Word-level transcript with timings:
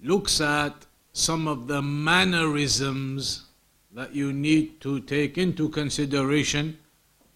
looks 0.00 0.40
at 0.40 0.86
some 1.12 1.48
of 1.48 1.66
the 1.66 1.80
mannerisms 1.80 3.44
that 3.92 4.14
you 4.14 4.32
need 4.32 4.80
to 4.80 5.00
take 5.00 5.38
into 5.38 5.68
consideration 5.68 6.76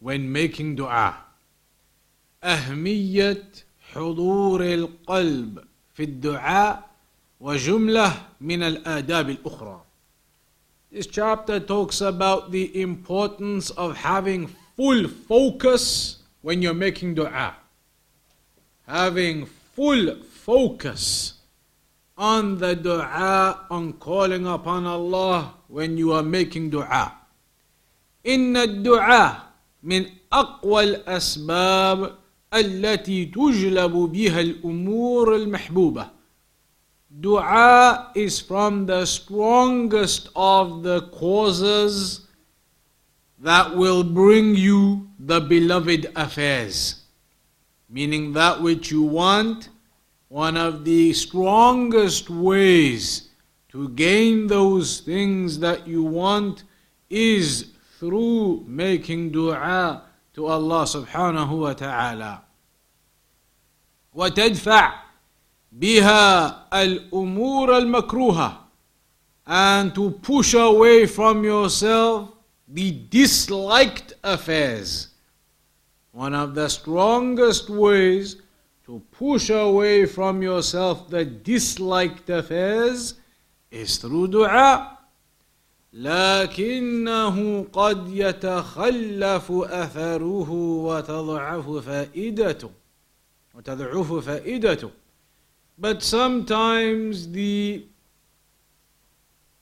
when 0.00 0.30
making 0.30 0.76
dua. 0.76 1.14
أهمية 2.44 3.44
حضور 3.92 4.74
القلب 4.74 5.64
في 5.94 6.02
الدعاء 6.02 6.90
وجملة 7.40 8.26
من 8.40 8.62
الآداب 8.62 9.30
الأخرى. 9.30 9.80
This 10.90 11.06
chapter 11.06 11.60
talks 11.60 12.00
about 12.00 12.50
the 12.50 12.80
importance 12.80 13.70
of 13.70 13.96
having 13.96 14.46
full 14.76 15.08
focus 15.08 16.18
when 16.42 16.62
you're 16.62 16.74
making 16.74 17.14
dua. 17.14 17.54
Having 18.86 19.46
full 19.46 20.16
focus 20.24 21.34
on 22.22 22.58
the 22.58 22.74
dua, 22.74 23.66
on 23.70 23.92
calling 23.94 24.46
upon 24.46 24.86
Allah 24.86 25.54
when 25.68 25.96
you 25.96 26.12
are 26.12 26.22
making 26.22 26.70
dua. 26.70 27.12
إن 28.26 28.56
الدعاء 28.56 29.48
من 29.82 30.06
أقوى 30.32 30.84
الأسباب 30.84 32.18
التي 32.54 33.24
تجلب 33.24 33.92
بها 33.92 34.40
الأمور 34.40 35.36
المحبوبة. 35.36 36.10
Dua 37.20 38.10
is 38.14 38.38
from 38.40 38.86
the 38.86 39.06
strongest 39.06 40.28
of 40.36 40.82
the 40.82 41.02
causes 41.08 42.28
that 43.38 43.74
will 43.74 44.04
bring 44.04 44.54
you 44.54 45.08
the 45.18 45.40
beloved 45.40 46.10
affairs. 46.16 47.02
Meaning 47.88 48.32
that 48.34 48.60
which 48.60 48.90
you 48.90 49.02
want 49.02 49.70
one 50.32 50.56
of 50.56 50.84
the 50.84 51.12
strongest 51.12 52.28
ways 52.28 53.28
to 53.70 53.88
gain 53.90 54.46
those 54.46 55.00
things 55.00 55.58
that 55.58 55.86
you 55.86 56.02
want 56.02 56.64
is 57.08 57.72
through 57.98 58.64
making 58.66 59.30
dua 59.30 60.02
to 60.34 60.46
Allah 60.46 60.84
subhanahu 60.84 61.60
wa 61.60 61.72
ta'ala. 61.72 62.42
وتدفع 64.14 64.92
بها 65.72 66.66
الأمور 66.72 67.78
المكروهة 67.78 68.58
and 69.46 69.94
to 69.94 70.10
push 70.10 70.54
away 70.54 71.06
from 71.06 71.42
yourself 71.42 72.30
the 72.68 72.90
disliked 73.10 74.12
affairs. 74.22 75.08
One 76.12 76.34
of 76.34 76.54
the 76.54 76.68
strongest 76.68 77.70
ways 77.70 78.36
to 78.92 79.02
push 79.12 79.50
away 79.50 80.06
from 80.06 80.42
yourself 80.42 81.10
the 81.10 81.24
disliked 81.24 82.30
affairs 82.30 83.14
is 83.70 83.98
through 83.98 84.28
dua. 84.28 84.98
لكنه 85.92 87.66
قد 87.72 88.08
يتخلف 88.08 89.52
أثره 89.52 90.50
وتضعف 90.84 91.70
فائدته 91.70 92.70
وتضعف 93.54 94.12
فائدته 94.12 94.90
But 95.78 96.02
sometimes 96.02 97.30
the 97.30 97.84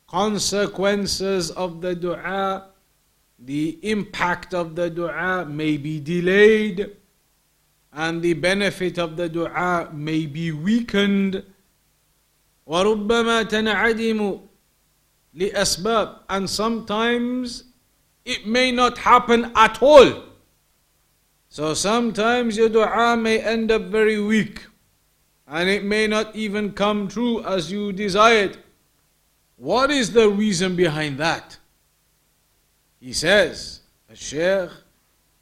consequences 0.06 1.50
of 1.50 1.80
the 1.80 1.94
dua, 1.94 2.68
the 3.38 3.78
impact 3.82 4.54
of 4.54 4.74
the 4.74 4.88
dua 4.88 5.44
may 5.44 5.76
be 5.76 6.00
delayed 6.00 6.96
and 7.92 8.22
the 8.22 8.34
benefit 8.34 8.98
of 8.98 9.16
the 9.16 9.28
dua 9.28 9.90
may 9.92 10.26
be 10.26 10.52
weakened 10.52 11.42
وربما 12.66 13.42
تنعدم 13.48 14.40
لأسباب 15.34 16.18
and 16.28 16.50
sometimes 16.50 17.64
it 18.24 18.46
may 18.46 18.72
not 18.72 18.98
happen 18.98 19.52
at 19.54 19.80
all 19.82 20.24
so 21.48 21.74
sometimes 21.74 22.56
your 22.56 22.68
dua 22.68 23.16
may 23.16 23.38
end 23.38 23.70
up 23.70 23.82
very 23.82 24.20
weak 24.20 24.66
and 25.46 25.68
it 25.68 25.84
may 25.84 26.06
not 26.06 26.34
even 26.34 26.72
come 26.72 27.08
true 27.08 27.42
as 27.44 27.70
you 27.70 27.92
desired 27.92 28.58
what 29.56 29.90
is 29.90 30.12
the 30.12 30.28
reason 30.28 30.74
behind 30.76 31.18
that 31.18 31.56
he 33.00 33.12
says 33.12 33.80
الشيخ 34.10 34.82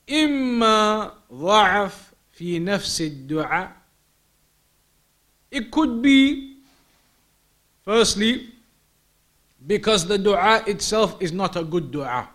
إما 0.08 1.12
ضعف 1.32 2.07
في 2.38 2.58
نفس 2.58 3.00
الدعاء 3.00 3.72
it 5.50 5.70
could 5.70 6.02
be 6.02 6.56
firstly 7.84 8.48
because 9.66 10.06
the 10.06 10.18
dua 10.18 10.62
itself 10.66 11.16
is 11.20 11.32
not 11.32 11.56
a 11.56 11.62
good 11.64 11.90
dua 11.90 12.28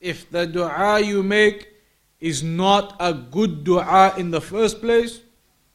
if 0.00 0.30
the 0.30 0.46
dua 0.46 1.00
you 1.00 1.22
make 1.22 1.68
is 2.20 2.42
not 2.42 2.96
a 2.98 3.12
good 3.12 3.64
dua 3.64 4.14
in 4.16 4.30
the 4.30 4.40
first 4.40 4.80
place 4.80 5.20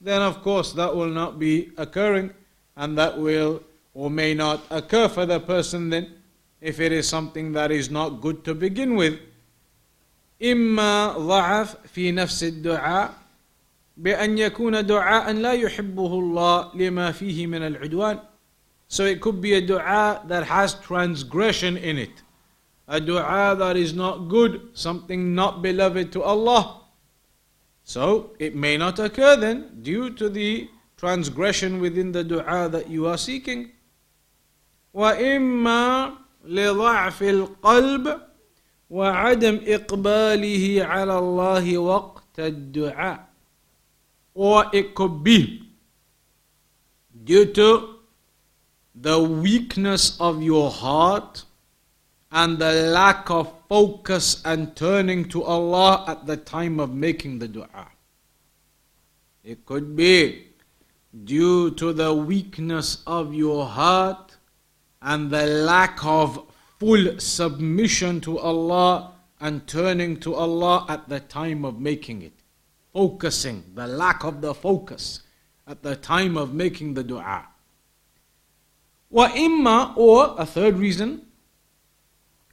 then 0.01 0.21
of 0.21 0.41
course 0.41 0.73
that 0.73 0.93
will 0.93 1.09
not 1.09 1.39
be 1.39 1.71
occurring 1.77 2.31
and 2.75 2.97
that 2.97 3.17
will 3.17 3.61
or 3.93 4.09
may 4.09 4.33
not 4.33 4.61
occur 4.71 5.07
for 5.07 5.25
the 5.25 5.39
person 5.39 5.89
then 5.89 6.11
if 6.59 6.79
it 6.79 6.91
is 6.91 7.07
something 7.07 7.51
that 7.51 7.71
is 7.71 7.89
not 7.91 8.21
good 8.21 8.43
to 8.43 8.55
begin 8.55 8.95
with 8.95 9.19
إما 10.43 11.17
ضعف 11.17 11.75
في 11.87 12.11
نفس 12.11 12.43
الدعاء 12.43 13.13
بأن 13.97 14.37
يكون 14.37 14.85
دعاء 14.85 15.31
لا 15.31 15.53
يحبه 15.53 16.19
الله 16.19 16.71
لما 16.75 17.11
فيه 17.11 17.47
من 17.47 17.61
العدوان 17.61 18.19
So 18.87 19.05
it 19.05 19.21
could 19.21 19.41
be 19.41 19.53
a 19.53 19.61
dua 19.61 20.21
that 20.27 20.43
has 20.45 20.75
transgression 20.75 21.77
in 21.77 21.97
it. 21.97 22.21
A 22.87 22.99
dua 22.99 23.55
that 23.57 23.75
is 23.75 23.93
not 23.93 24.29
good, 24.29 24.69
something 24.73 25.33
not 25.33 25.63
beloved 25.63 26.11
to 26.11 26.21
Allah. 26.21 26.81
So 27.83 28.35
it 28.37 28.55
may 28.55 28.77
not 28.77 28.99
occur 28.99 29.35
then 29.35 29.79
due 29.81 30.11
to 30.11 30.29
the 30.29 30.69
transgression 30.95 31.81
within 31.81 32.11
the 32.11 32.23
dua 32.23 32.69
that 32.69 32.87
you 32.89 33.07
are 33.07 33.17
seeking. 33.17 33.71
وإما 34.93 36.13
لضعف 36.45 37.23
القلب 37.23 38.21
وعدم 38.89 39.59
إقباله 39.67 40.85
على 40.85 41.19
الله 41.19 41.77
وقت 41.77 42.39
الدعاء 42.39 43.19
or 44.35 44.65
it 44.73 44.95
could 44.95 45.23
be 45.23 45.63
due 47.23 47.45
to 47.45 47.99
the 48.95 49.21
weakness 49.21 50.19
of 50.19 50.41
your 50.41 50.69
heart 50.69 51.43
and 52.31 52.57
the 52.57 52.71
lack 52.71 53.29
of 53.29 53.53
focus 53.69 54.41
and 54.43 54.75
turning 54.75 55.25
to 55.29 55.43
Allah 55.43 56.03
at 56.07 56.25
the 56.25 56.37
time 56.37 56.79
of 56.79 56.93
making 56.93 57.39
the 57.39 57.47
dua. 57.47 57.87
It 59.43 59.65
could 59.65 59.95
be 59.95 60.47
due 61.23 61.71
to 61.71 61.93
the 61.93 62.13
weakness 62.13 63.03
of 63.05 63.33
your 63.33 63.67
heart 63.67 64.37
and 65.01 65.29
the 65.29 65.45
lack 65.45 66.03
of 66.03 66.46
full 66.79 67.19
submission 67.19 68.21
to 68.21 68.39
Allah 68.39 69.13
and 69.39 69.67
turning 69.67 70.19
to 70.21 70.35
Allah 70.35 70.85
at 70.89 71.09
the 71.09 71.19
time 71.19 71.65
of 71.65 71.79
making 71.79 72.21
it. 72.21 72.33
Focusing, 72.93 73.63
the 73.75 73.87
lack 73.87 74.23
of 74.23 74.41
the 74.41 74.53
focus 74.53 75.21
at 75.67 75.81
the 75.81 75.95
time 75.95 76.37
of 76.37 76.53
making 76.53 76.93
the 76.93 77.03
dua. 77.03 77.47
وإما 79.11 79.95
or 79.97 80.35
a 80.37 80.45
third 80.45 80.77
reason 80.79 81.19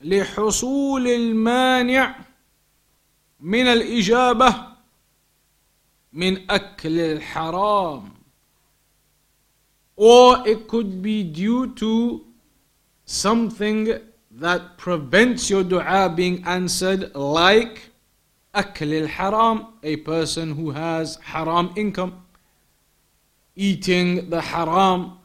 لحصول 0.02 1.06
المانع 1.06 2.14
من 3.40 3.66
الإجابة 3.66 4.66
من 6.12 6.50
أكل 6.50 7.00
الحرام 7.00 8.10
or 9.96 10.46
it 10.46 10.66
could 10.68 11.02
be 11.02 11.22
due 11.22 11.74
to 11.74 12.24
something 13.04 14.00
that 14.34 14.76
prevents 14.78 15.50
your 15.50 15.64
dua 15.64 16.12
being 16.14 16.42
answered 16.44 17.14
like 17.14 17.90
أكل 18.54 19.06
الحرام 19.08 19.66
a 19.82 19.96
person 19.96 20.52
who 20.54 20.70
has 20.70 21.16
haram 21.22 21.72
income 21.76 22.12
eating 23.56 24.28
the 24.30 24.40
haram 24.40 25.16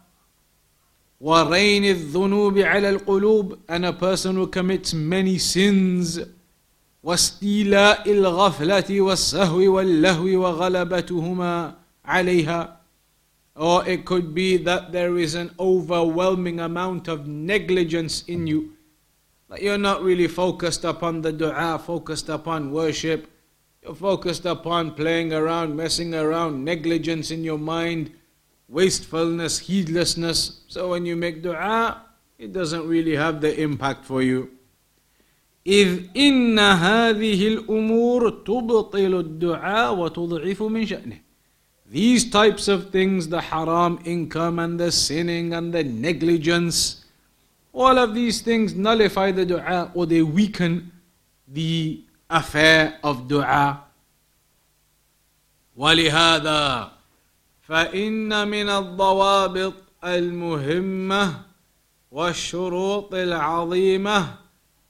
ورين 1.21 1.85
الذنوب 1.85 2.57
على 2.57 2.89
القلوب 2.89 3.57
and 3.69 3.85
a 3.85 3.93
person 3.93 4.35
who 4.35 4.47
commits 4.47 4.93
many 4.93 5.37
sins 5.37 6.19
واستيلاء 7.03 8.11
الغفلة 8.11 9.01
والسهو 9.01 9.75
واللهو 9.75 10.25
وغلبتهما 10.41 11.73
عليها 12.05 12.77
or 13.55 13.87
it 13.87 14.05
could 14.05 14.33
be 14.35 14.57
that 14.57 14.91
there 14.91 15.17
is 15.17 15.33
an 15.35 15.49
overwhelming 15.59 16.59
amount 16.59 17.07
of 17.07 17.25
negligence 17.27 18.23
in 18.27 18.45
you 18.47 18.71
that 19.49 19.61
you're 19.61 19.77
not 19.77 20.01
really 20.01 20.27
focused 20.27 20.83
upon 20.83 21.21
the 21.21 21.31
dua 21.31 21.79
focused 21.79 22.29
upon 22.29 22.71
worship 22.71 23.27
you're 23.81 23.95
focused 23.95 24.45
upon 24.45 24.91
playing 24.91 25.33
around 25.33 25.75
messing 25.75 26.13
around 26.13 26.63
negligence 26.63 27.31
in 27.31 27.43
your 27.43 27.59
mind 27.59 28.11
wastefulness 28.67 29.59
heedlessness 29.59 30.63
so 30.67 30.89
when 30.89 31.05
you 31.05 31.15
make 31.15 31.41
dua 31.41 32.01
it 32.37 32.51
doesn't 32.51 32.87
really 32.87 33.15
have 33.15 33.41
the 33.41 33.61
impact 33.61 34.03
for 34.05 34.21
you 34.21 34.49
إذ 35.67 36.13
إن 36.17 36.59
هذه 36.59 37.47
الأمور 37.47 38.29
تبطل 38.29 39.19
الدعاء 39.19 39.95
وتضعف 39.95 40.61
من 40.61 40.85
شأنه. 40.85 41.19
These 41.87 42.29
types 42.29 42.67
of 42.67 42.91
things, 42.91 43.29
the 43.29 43.41
haram 43.41 43.99
income 44.05 44.59
and 44.59 44.79
the 44.79 44.91
sinning 44.91 45.53
and 45.53 45.73
the 45.73 45.83
negligence, 45.83 46.98
all 47.72 47.98
of 47.98 48.14
these 48.14 48.40
things 48.40 48.74
nullify 48.74 49.30
the 49.32 49.46
dua 49.46 49.90
or 49.94 50.06
they 50.06 50.22
weaken 50.22 50.92
the 51.48 52.04
affair 52.28 52.98
of 53.02 53.28
dua. 53.28 53.84
ولهذا 55.76 56.92
فإن 57.62 58.48
من 58.48 58.68
الضوابط 58.68 59.74
المهمة 60.04 61.42
والشروط 62.10 63.14
العظيمة 63.14 64.34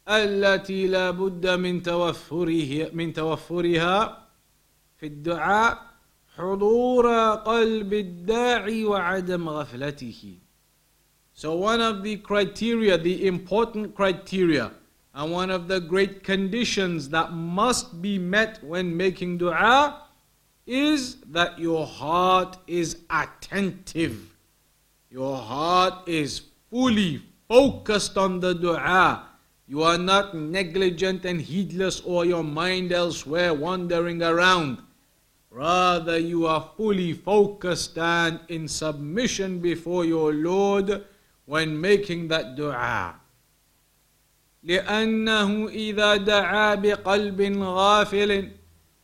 التي 0.08 0.86
لا 0.86 1.10
بد 1.10 1.46
من 1.46 1.82
توفره 1.82 2.90
من 2.92 3.12
توفرها 3.12 4.26
في 4.98 5.06
الدعاء 5.06 5.82
حضور 6.36 7.34
قلب 7.34 7.92
الداعي 7.92 8.84
وعدم 8.84 9.48
غفلته. 9.48 10.38
So 11.40 11.54
one 11.54 11.80
of 11.80 12.02
the 12.02 12.18
criteria, 12.18 12.98
the 12.98 13.26
important 13.26 13.94
criteria, 13.94 14.72
and 15.14 15.32
one 15.32 15.48
of 15.48 15.68
the 15.68 15.80
great 15.80 16.22
conditions 16.22 17.08
that 17.08 17.32
must 17.32 18.02
be 18.02 18.18
met 18.18 18.62
when 18.62 18.94
making 18.94 19.38
dua 19.38 20.02
is 20.66 21.16
that 21.32 21.58
your 21.58 21.86
heart 21.86 22.58
is 22.66 23.04
attentive. 23.08 24.36
Your 25.08 25.38
heart 25.38 26.06
is 26.06 26.42
fully 26.68 27.22
focused 27.48 28.18
on 28.18 28.40
the 28.40 28.52
dua. 28.52 29.26
You 29.66 29.82
are 29.82 29.96
not 29.96 30.36
negligent 30.36 31.24
and 31.24 31.40
heedless 31.40 32.02
or 32.02 32.26
your 32.26 32.44
mind 32.44 32.92
elsewhere 32.92 33.54
wandering 33.54 34.22
around. 34.22 34.82
Rather, 35.48 36.18
you 36.18 36.46
are 36.46 36.68
fully 36.76 37.14
focused 37.14 37.96
and 37.96 38.40
in 38.48 38.68
submission 38.68 39.58
before 39.58 40.04
your 40.04 40.34
Lord 40.34 41.06
when 41.49 41.79
making 41.79 42.27
that 42.29 42.55
dua. 42.55 43.15
لأنه 44.63 45.69
إذا 45.69 46.15
دعا 46.15 46.75
بقلب 46.75 47.57
غافل 47.61 48.51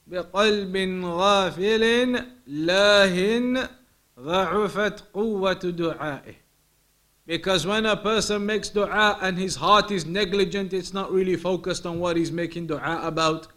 بقلب 0.08 1.04
غافل 1.04 2.26
لاه 2.48 3.70
ضعفت 4.20 5.04
قوة 5.14 5.54
دعائه 5.54 6.42
because 7.28 7.66
when 7.66 7.86
a 7.86 7.96
person 7.96 8.46
makes 8.46 8.68
dua 8.70 9.18
and 9.22 9.38
his 9.38 9.56
heart 9.56 9.90
is 9.92 10.06
negligent, 10.06 10.74
it's 10.74 10.94
not 10.94 11.12
really 11.14 11.36
focused 11.36 11.86
on 11.86 12.00
what 12.00 12.18
he's 12.18 12.32
making 12.32 12.68
dua 12.68 13.00
about. 13.04 13.48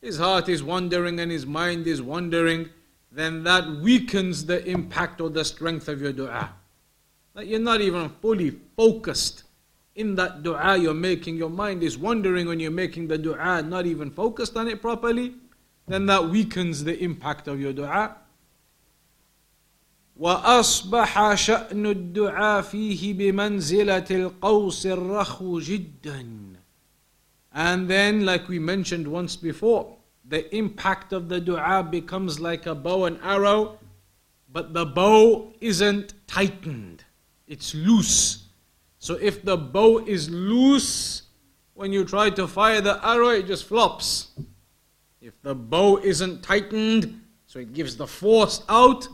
His 0.00 0.18
heart 0.18 0.48
is 0.48 0.62
wandering 0.62 1.20
and 1.20 1.30
his 1.30 1.46
mind 1.46 1.86
is 1.86 2.02
wandering, 2.02 2.70
then 3.12 3.44
that 3.44 3.68
weakens 3.80 4.46
the 4.46 4.66
impact 4.66 5.20
or 5.20 5.30
the 5.30 5.44
strength 5.44 5.86
of 5.86 6.00
your 6.00 6.12
dua. 6.12 6.52
That 7.36 7.46
you're 7.46 7.60
not 7.60 7.80
even 7.80 8.10
fully 8.20 8.58
focused 8.76 9.44
in 9.94 10.14
that 10.16 10.42
dua 10.42 10.76
you're 10.76 10.94
making. 10.94 11.36
Your 11.36 11.50
mind 11.50 11.82
is 11.82 11.96
wandering 11.96 12.46
when 12.46 12.60
you're 12.60 12.70
making 12.70 13.08
the 13.08 13.18
dua, 13.18 13.62
not 13.62 13.86
even 13.86 14.10
focused 14.10 14.56
on 14.56 14.68
it 14.68 14.82
properly, 14.82 15.34
then 15.86 16.06
that 16.06 16.28
weakens 16.28 16.84
the 16.84 16.98
impact 17.02 17.48
of 17.48 17.60
your 17.60 17.72
dua. 17.72 18.16
واصبح 20.20 21.34
شان 21.34 21.86
الدعاء 21.86 22.62
فيه 22.62 23.14
بمنزله 23.14 24.06
القوس 24.10 24.86
الرخو 24.86 25.60
جدا 25.60 26.26
and 27.54 27.88
then 27.88 28.24
like 28.24 28.48
we 28.48 28.58
mentioned 28.58 29.08
once 29.08 29.36
before 29.36 29.96
the 30.28 30.54
impact 30.54 31.12
of 31.12 31.28
the 31.28 31.40
dua 31.40 31.82
becomes 31.82 32.40
like 32.40 32.66
a 32.66 32.74
bow 32.74 33.06
and 33.06 33.18
arrow 33.22 33.78
but 34.52 34.74
the 34.74 34.84
bow 34.84 35.52
isn't 35.60 36.14
tightened 36.26 37.04
it's 37.46 37.74
loose 37.74 38.44
so 38.98 39.14
if 39.14 39.42
the 39.44 39.56
bow 39.56 39.98
is 40.06 40.30
loose 40.30 41.22
when 41.74 41.92
you 41.92 42.04
try 42.04 42.30
to 42.30 42.46
fire 42.46 42.80
the 42.80 43.04
arrow 43.06 43.28
it 43.28 43.46
just 43.46 43.64
flops 43.64 44.32
if 45.20 45.40
the 45.42 45.54
bow 45.54 45.98
isn't 45.98 46.42
tightened 46.42 47.20
so 47.46 47.58
it 47.58 47.72
gives 47.72 47.96
the 47.96 48.06
force 48.06 48.62
out 48.68 49.08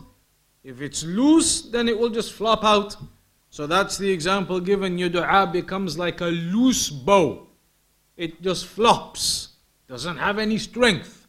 if 0.63 0.81
it's 0.81 1.03
loose, 1.03 1.61
then 1.61 1.87
it 1.87 1.97
will 1.97 2.09
just 2.09 2.33
flop 2.33 2.63
out. 2.63 2.95
So 3.49 3.65
that's 3.65 3.97
the 3.97 4.09
example 4.09 4.59
given. 4.59 4.97
Your 4.97 5.09
dua 5.09 5.49
becomes 5.51 5.97
like 5.97 6.21
a 6.21 6.25
loose 6.25 6.89
bow. 6.89 7.47
It 8.17 8.41
just 8.41 8.65
flops. 8.65 9.49
Doesn't 9.87 10.17
have 10.17 10.37
any 10.37 10.57
strength. 10.57 11.27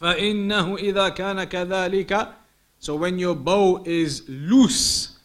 فإنه 0.00 0.78
إذا 0.78 1.08
كان 1.16 1.44
كذلك 1.44 2.32
So 2.78 2.94
when 2.94 3.18
your 3.18 3.34
bow 3.34 3.82
is 3.84 4.22
loose 4.28 5.18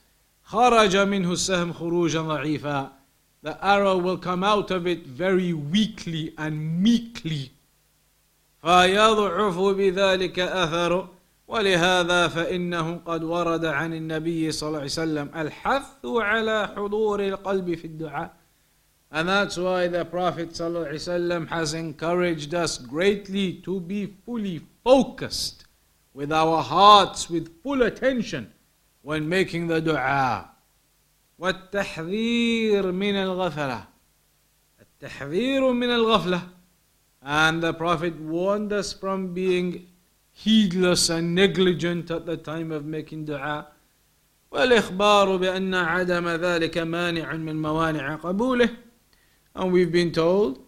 خرج 0.49 0.97
منه 0.97 1.33
السهم 1.33 1.73
خروجا 1.73 2.21
ضعيفا 2.21 2.93
The 3.43 3.59
arrow 3.65 3.99
will 3.99 4.19
come 4.19 4.45
out 4.45 4.71
of 4.71 4.87
it 4.87 5.07
very 5.07 5.53
weakly 5.53 6.35
and 6.39 6.83
meekly. 6.83 7.51
فيضعف 8.63 9.59
بذلك 9.59 10.39
أثره 10.39 11.11
ولهذا 11.49 12.29
فإنه 12.29 12.97
قد 13.07 13.25
ورد 13.25 13.65
عن 13.65 13.95
النبي 13.95 14.53
صلى 14.53 14.67
الله 14.69 14.79
عليه 14.79 14.87
وسلم 14.87 15.31
الحث 15.37 16.05
على 16.05 16.69
حضور 16.77 17.21
القلب 17.21 17.75
في 17.75 17.85
الدعاء 17.85 18.31
And 19.13 19.29
that's 19.29 19.57
why 19.57 19.89
the 19.89 20.05
Prophet 20.05 20.51
ﷺ 20.51 21.49
has 21.49 21.75
encouraged 21.75 22.55
us 22.55 22.79
greatly 22.79 23.55
to 23.65 23.81
be 23.81 24.15
fully 24.25 24.61
focused 24.85 25.65
with 26.13 26.33
our 26.33 26.61
hearts, 26.63 27.31
with 27.31 27.63
full 27.63 27.83
attention 27.83 28.53
when 29.07 29.29
making 29.29 29.69
the 29.69 29.81
dua. 29.81 30.51
والتحذير 31.39 32.93
من 32.93 33.15
الغفلة 33.15 33.85
التحذير 34.81 35.73
من 35.73 35.91
الغفلة 35.91 36.41
And 37.23 37.63
the 37.63 37.73
Prophet 37.73 38.19
warned 38.21 38.73
us 38.73 38.93
from 38.93 39.33
being 39.33 39.87
heedless 40.33 41.09
and 41.09 41.35
negligent 41.37 42.11
at 42.11 42.27
the 42.27 42.37
time 42.37 42.73
of 42.73 42.85
making 42.85 43.27
dua 43.27 43.67
والإخبار 44.51 45.37
بأن 45.37 45.75
عدم 45.75 46.29
ذلك 46.29 46.79
مانع 46.79 47.33
من 47.33 47.63
موانع 47.63 48.17
قبوله 48.17 48.69
and 49.55 49.71
we've 49.71 49.93
been 49.93 50.11
told 50.11 50.66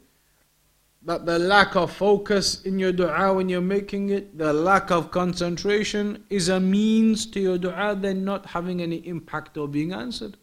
that 1.06 1.26
the 1.26 1.38
lack 1.38 1.76
of 1.76 1.92
focus 1.92 2.62
in 2.64 2.80
your 2.80 2.92
dua 2.92 3.34
when 3.34 3.50
you're 3.50 3.62
making 3.62 4.10
it, 4.10 4.38
the 4.38 4.54
lack 4.54 4.90
of 4.90 5.12
concentration 5.12 6.24
is 6.30 6.50
a 6.50 6.60
means 6.60 7.26
to 7.26 7.40
your 7.40 7.58
dua 7.58 7.96
then 8.00 8.24
not 8.24 8.46
having 8.46 8.82
any 8.82 9.06
impact 9.08 9.58
or 9.58 9.68
being 9.68 9.92
answered. 9.92 10.38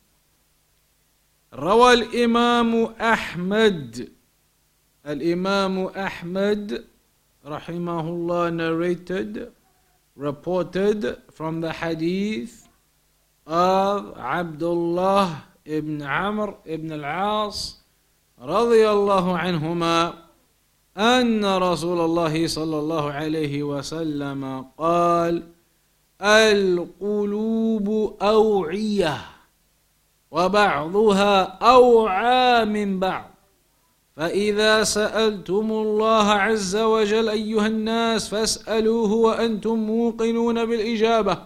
روى 1.52 1.93
الإمام 1.95 2.95
أحمد 3.00 4.09
الإمام 5.07 5.87
أحمد 5.97 6.85
rahimahullah 7.45 8.55
narrated, 8.55 9.52
reported 10.14 11.17
from 11.33 11.61
the 11.61 11.73
hadith 11.73 12.69
of 13.47 14.17
Abdullah 14.19 15.45
ibn 15.64 16.02
Amr 16.02 16.55
ibn 16.67 16.93
al-As 16.93 17.76
رضي 18.40 18.88
الله 18.88 19.38
عنهما 19.38 20.14
أن 20.98 21.46
رسول 21.46 22.02
الله 22.02 22.48
صلى 22.48 22.80
الله 22.80 23.12
عليه 23.12 23.64
وسلم 23.64 24.66
قال 24.78 25.44
القلوب 26.22 28.18
أوعية 28.22 29.18
وبعضها 30.32 31.42
أوعى 31.44 32.66
من 32.66 33.00
بعض. 33.00 33.32
فإذا 34.16 34.84
سألتم 34.84 35.72
الله 35.72 36.32
عز 36.32 36.75
وجل 36.75 37.30
أيها 37.30 37.68
الناس 37.68 38.30
فاسألوه 38.30 39.12
وأنتم 39.12 39.75
موقنون 39.75 40.66
بالإجابة. 40.66 41.38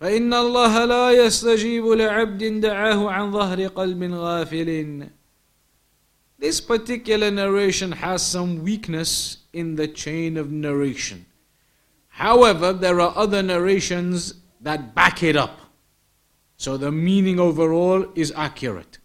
فإن 0.00 0.34
الله 0.34 0.84
لا 0.84 1.10
يستجيب 1.10 1.86
لعبد 1.86 2.60
دعاه 2.60 3.10
عن 3.10 3.32
ظهر 3.32 3.66
قلب 3.66 4.14
غافل. 4.14 5.06
This 6.40 6.58
particular 6.58 7.30
narration 7.30 7.92
has 7.92 8.24
some 8.24 8.64
weakness 8.64 9.36
in 9.52 9.76
the 9.76 9.86
chain 9.86 10.38
of 10.38 10.50
narration. 10.50 11.26
However, 12.08 12.72
there 12.72 12.98
are 12.98 13.12
other 13.14 13.42
narrations 13.42 14.34
that 14.62 14.94
back 14.94 15.22
it 15.22 15.36
up. 15.36 15.60
So 16.56 16.78
the 16.78 16.90
meaning 16.90 17.38
overall 17.38 18.06
is 18.14 18.32
accurate. 18.34 18.96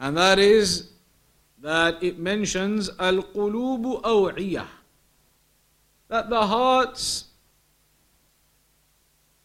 And 0.00 0.16
that 0.16 0.38
is 0.38 0.92
that 1.60 2.02
it 2.02 2.18
mentions 2.18 2.88
al-qulubu 2.98 4.00
aw'iyah. 4.00 4.66
That 6.08 6.30
the 6.30 6.46
hearts 6.46 7.24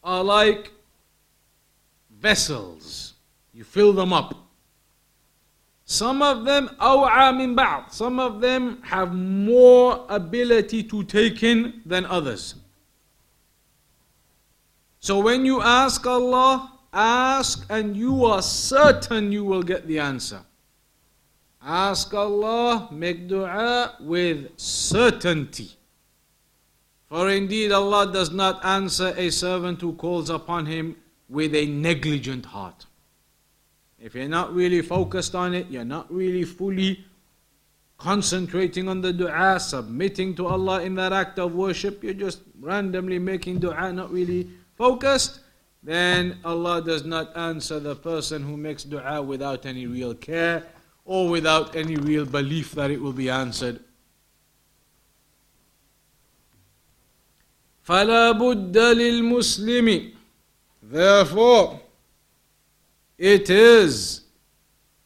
are 0.02 0.24
like 0.24 0.70
vessels. 2.10 3.14
You 3.52 3.64
fill 3.64 3.92
them 3.92 4.14
up. 4.14 4.41
Some 5.92 6.22
of 6.22 6.46
them 6.46 6.70
min 7.36 7.54
ba'd. 7.54 7.92
Some 7.92 8.18
of 8.18 8.40
them 8.40 8.80
have 8.82 9.12
more 9.12 10.06
ability 10.08 10.84
to 10.84 11.04
take 11.04 11.42
in 11.42 11.82
than 11.84 12.06
others. 12.06 12.54
So 15.00 15.20
when 15.20 15.44
you 15.44 15.60
ask 15.60 16.06
Allah, 16.06 16.78
ask 16.94 17.66
and 17.68 17.94
you 17.94 18.24
are 18.24 18.40
certain 18.40 19.32
you 19.32 19.44
will 19.44 19.62
get 19.62 19.86
the 19.86 19.98
answer. 19.98 20.40
Ask 21.62 22.14
Allah, 22.14 22.88
make 22.90 23.28
dua 23.28 23.96
with 24.00 24.48
certainty. 24.56 25.72
For 27.10 27.28
indeed 27.28 27.70
Allah 27.70 28.10
does 28.10 28.30
not 28.30 28.64
answer 28.64 29.12
a 29.18 29.28
servant 29.28 29.82
who 29.82 29.92
calls 29.92 30.30
upon 30.30 30.64
Him 30.64 30.96
with 31.28 31.54
a 31.54 31.66
negligent 31.66 32.46
heart. 32.46 32.86
If 34.01 34.13
you're 34.15 34.27
not 34.29 34.53
really 34.53 34.81
focused 34.81 35.33
on 35.35 35.53
it, 35.53 35.67
you're 35.69 35.85
not 35.85 36.11
really 36.13 36.43
fully 36.43 37.03
concentrating 37.97 38.87
on 38.87 39.01
the 39.01 39.11
dua, 39.11 39.59
submitting 39.59 40.35
to 40.35 40.45
Allah 40.45 40.83
in 40.83 40.95
that 40.95 41.13
act 41.13 41.39
of 41.39 41.55
worship, 41.55 42.03
you're 42.03 42.13
just 42.13 42.41
randomly 42.59 43.17
making 43.17 43.59
dua, 43.59 43.91
not 43.91 44.11
really 44.11 44.49
focused, 44.77 45.39
then 45.81 46.37
Allah 46.45 46.81
does 46.81 47.05
not 47.05 47.35
answer 47.35 47.79
the 47.79 47.95
person 47.95 48.43
who 48.43 48.55
makes 48.55 48.83
dua 48.83 49.21
without 49.21 49.65
any 49.65 49.87
real 49.87 50.13
care 50.13 50.63
or 51.05 51.29
without 51.29 51.75
any 51.75 51.95
real 51.95 52.25
belief 52.25 52.73
that 52.73 52.91
it 52.91 53.01
will 53.01 53.13
be 53.13 53.29
answered. 53.29 53.79
فلا 57.87 58.31
بد 58.31 58.77
للمسلم 58.77 60.11
therefore 60.83 61.79
it 63.22 63.48
is 63.50 64.22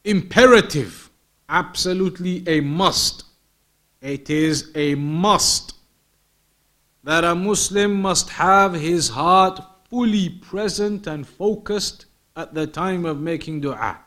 imperative 0.03 1.11
absolutely 1.51 2.43
a 2.49 2.61
must. 2.61 3.25
It 4.01 4.31
is 4.31 4.73
a 4.75 4.95
must 4.95 5.75
that 7.05 7.25
a 7.25 7.35
muslim 7.35 8.01
must 8.01 8.31
have 8.31 8.73
his 8.73 9.11
heart 9.11 9.61
fully 9.91 10.31
present 10.31 11.07
and 11.07 11.29
focused 11.29 12.07
at 12.35 12.55
the 12.55 12.67
time 12.67 13.05
of 13.05 13.21
making 13.21 13.61
dua. 13.61 13.99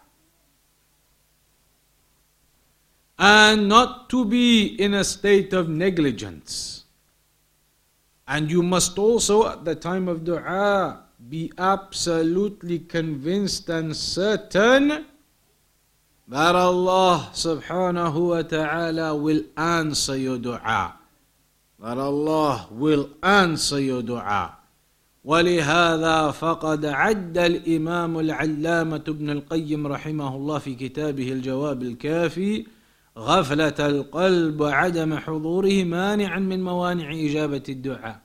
And 3.20 3.70
not 3.70 4.10
to 4.10 4.26
be 4.26 4.66
in 4.66 4.96
a 4.96 5.04
state 5.04 5.54
of 5.54 5.70
negligence. 5.70 6.86
And 8.28 8.50
you 8.50 8.64
must 8.64 8.98
also, 8.98 9.48
at 9.48 9.66
the 9.66 9.76
time 9.76 10.08
of 10.08 10.24
dua, 10.24 11.04
be 11.30 11.52
absolutely 11.58 12.80
convinced 12.80 13.70
and 13.70 13.96
certain 13.96 15.06
that 16.28 16.56
Allah 16.56 17.30
subhanahu 17.34 18.30
wa 18.30 18.42
ta'ala 18.42 19.16
will 19.16 19.44
answer 19.58 20.18
your 20.18 20.38
dua. 20.38 20.96
That 21.80 21.98
Allah 21.98 22.68
will 22.72 23.10
answer 23.22 23.80
your 23.80 24.02
dua. 24.02 24.56
ولهذا 25.24 26.32
فقد 26.32 26.86
عد 26.86 27.38
الإمام 27.38 28.20
العلامة 28.20 29.04
ابن 29.08 29.30
القيم 29.30 29.88
رحمه 29.88 30.36
الله 30.36 30.58
في 30.60 30.76
كتابه 30.76 31.32
الجواب 31.32 31.82
الكافي 31.84 32.66
غفلة 33.18 33.80
القلب 33.80 34.62
وعدم 34.62 35.18
حضوره 35.18 35.84
مانعا 35.84 36.40
من 36.40 36.64
موانع 36.64 37.12
إجابة 37.14 37.64
الدعاء 37.70 38.20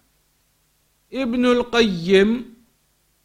ابن 1.12 1.46
القيم 1.46 2.53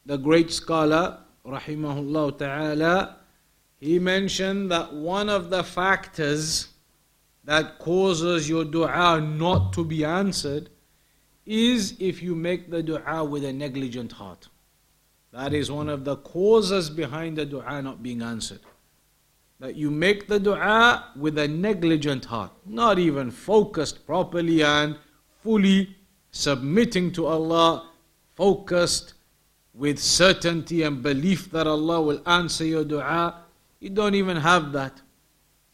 the 0.06 0.18
great 0.18 0.52
scholar 0.52 1.20
rahimahullah 1.46 2.38
ta'ala 2.38 3.18
he 3.80 3.98
mentioned 4.00 4.70
that 4.72 4.94
one 4.94 5.30
of 5.30 5.50
the 5.50 5.64
factors 5.64 6.68
that 7.46 7.80
causes 7.80 8.50
your 8.50 8.66
dua 8.66 9.22
not 9.22 9.72
to 9.74 9.86
be 9.86 10.04
answered 10.04 10.70
is 11.46 11.96
if 12.00 12.22
you 12.22 12.36
make 12.36 12.70
the 12.70 12.84
dua 12.84 13.24
with 13.24 13.46
a 13.46 13.54
negligent 13.54 14.12
heart. 14.12 14.50
That 15.32 15.54
is 15.54 15.72
one 15.72 15.90
of 15.90 16.04
the 16.04 16.18
causes 16.18 16.90
behind 16.90 17.38
the 17.38 17.46
dua 17.46 17.82
not 17.82 18.04
being 18.04 18.22
answered 18.22 18.60
that 19.60 19.76
you 19.76 19.92
make 19.92 20.28
the 20.28 20.40
dua 20.40 21.12
with 21.18 21.38
a 21.38 21.48
negligent 21.48 22.26
heart, 22.26 22.52
not 22.66 22.98
even 22.98 23.30
focused 23.30 24.06
properly 24.06 24.64
and 24.64 24.96
fully 25.44 25.96
submitting 26.32 27.12
to 27.12 27.26
Allah, 27.26 27.90
focused 28.36 29.16
with 29.80 29.98
certainty 29.98 30.84
and 30.84 31.02
belief 31.02 31.50
that 31.52 31.66
Allah 31.66 32.02
will 32.02 32.22
answer 32.28 32.66
your 32.66 32.84
dua. 32.84 33.34
You 33.80 33.90
don't 33.90 34.14
even 34.14 34.36
have 34.36 34.74
that. 34.74 35.02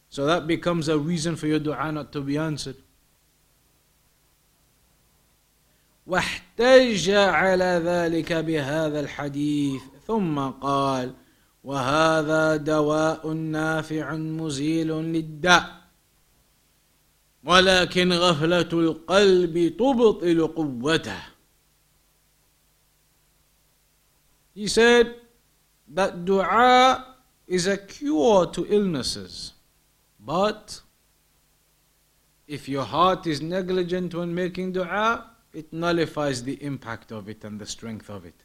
So 0.08 0.24
that 0.26 0.46
becomes 0.46 0.88
a 0.88 0.96
reason 0.96 1.34
for 1.34 1.48
your 1.48 1.58
dua 1.58 1.90
not 1.90 2.12
to 2.12 2.20
be 2.20 2.38
answered. 2.38 2.76
واحتج 6.06 7.10
على 7.10 7.82
ذلك 7.84 8.32
بهذا 8.32 9.00
الحديث 9.00 9.82
ثم 10.06 10.38
قال 10.38 11.12
وهذا 11.64 12.56
دواء 12.56 13.28
نافع 13.32 14.14
مزيل 14.14 14.88
للداء 14.88 15.64
ولكن 17.44 18.12
غفلة 18.12 18.68
القلب 18.72 19.76
تبطل 19.78 20.46
قوته 20.46 21.35
He 24.56 24.68
said 24.68 25.16
that 25.88 26.24
dua 26.24 27.14
is 27.46 27.66
a 27.66 27.76
cure 27.76 28.46
to 28.46 28.66
illnesses. 28.66 29.52
But 30.18 30.80
if 32.48 32.66
your 32.66 32.84
heart 32.84 33.26
is 33.26 33.42
negligent 33.42 34.14
when 34.14 34.34
making 34.34 34.72
dua, 34.72 35.30
it 35.52 35.74
nullifies 35.74 36.42
the 36.42 36.54
impact 36.64 37.12
of 37.12 37.28
it 37.28 37.44
and 37.44 37.60
the 37.60 37.66
strength 37.66 38.08
of 38.08 38.24
it. 38.24 38.44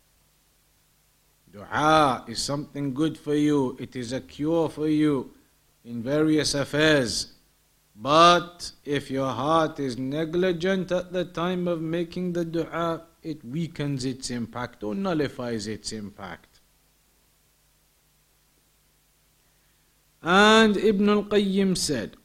Dua 1.49 2.25
is 2.27 2.41
something 2.41 2.93
good 2.93 3.17
for 3.17 3.33
you, 3.33 3.77
it 3.79 3.95
is 3.95 4.11
a 4.11 4.19
cure 4.19 4.67
for 4.67 4.89
you 4.89 5.31
in 5.85 6.03
various 6.03 6.53
affairs. 6.53 7.31
But 7.95 8.73
if 8.83 9.09
your 9.09 9.29
heart 9.29 9.79
is 9.79 9.97
negligent 9.97 10.91
at 10.91 11.13
the 11.13 11.23
time 11.23 11.69
of 11.69 11.81
making 11.81 12.33
the 12.33 12.43
dua, 12.43 13.03
it 13.23 13.43
weakens 13.45 14.05
its 14.05 14.29
impact 14.29 14.83
or 14.83 14.95
nullifies 14.95 15.67
its 15.67 15.91
impact. 15.91 16.59
And 20.23 20.77
Ibn 20.77 21.09
al-Qayyim 21.09 21.77
said, 21.77 22.15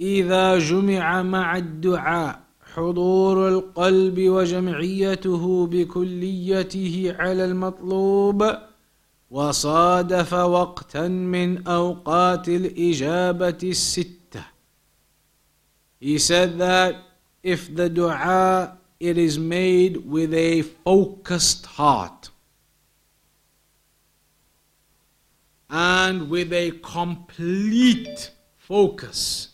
إذا 0.00 0.58
جمع 0.58 1.22
مع 1.22 1.56
الدعاء 1.56 2.40
حضور 2.74 3.48
القلب 3.48 4.18
وجمعيته 4.20 5.66
بكليته 5.66 7.14
على 7.18 7.44
المطلوب 7.44 8.58
وصادف 9.30 10.32
وقتا 10.32 11.08
من 11.08 11.66
أوقات 11.66 12.48
الإجابة 12.48 13.58
الستة 13.62 14.44
He 16.00 16.18
said 16.18 16.58
that 16.58 16.94
if 17.42 17.74
the 17.74 17.88
dua 17.90 18.77
it 19.00 19.16
is 19.18 19.38
made 19.38 19.96
with 19.96 20.34
a 20.34 20.62
focused 20.62 21.66
heart 21.66 22.30
and 25.70 26.28
with 26.30 26.52
a 26.52 26.70
complete 26.82 28.30
focus 28.56 29.50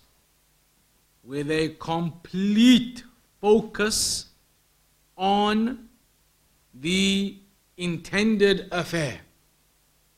with 1.22 1.50
a 1.50 1.68
complete 1.80 3.02
focus 3.40 4.26
on 5.16 5.88
the 6.74 7.38
intended 7.76 8.68
affair 8.70 9.20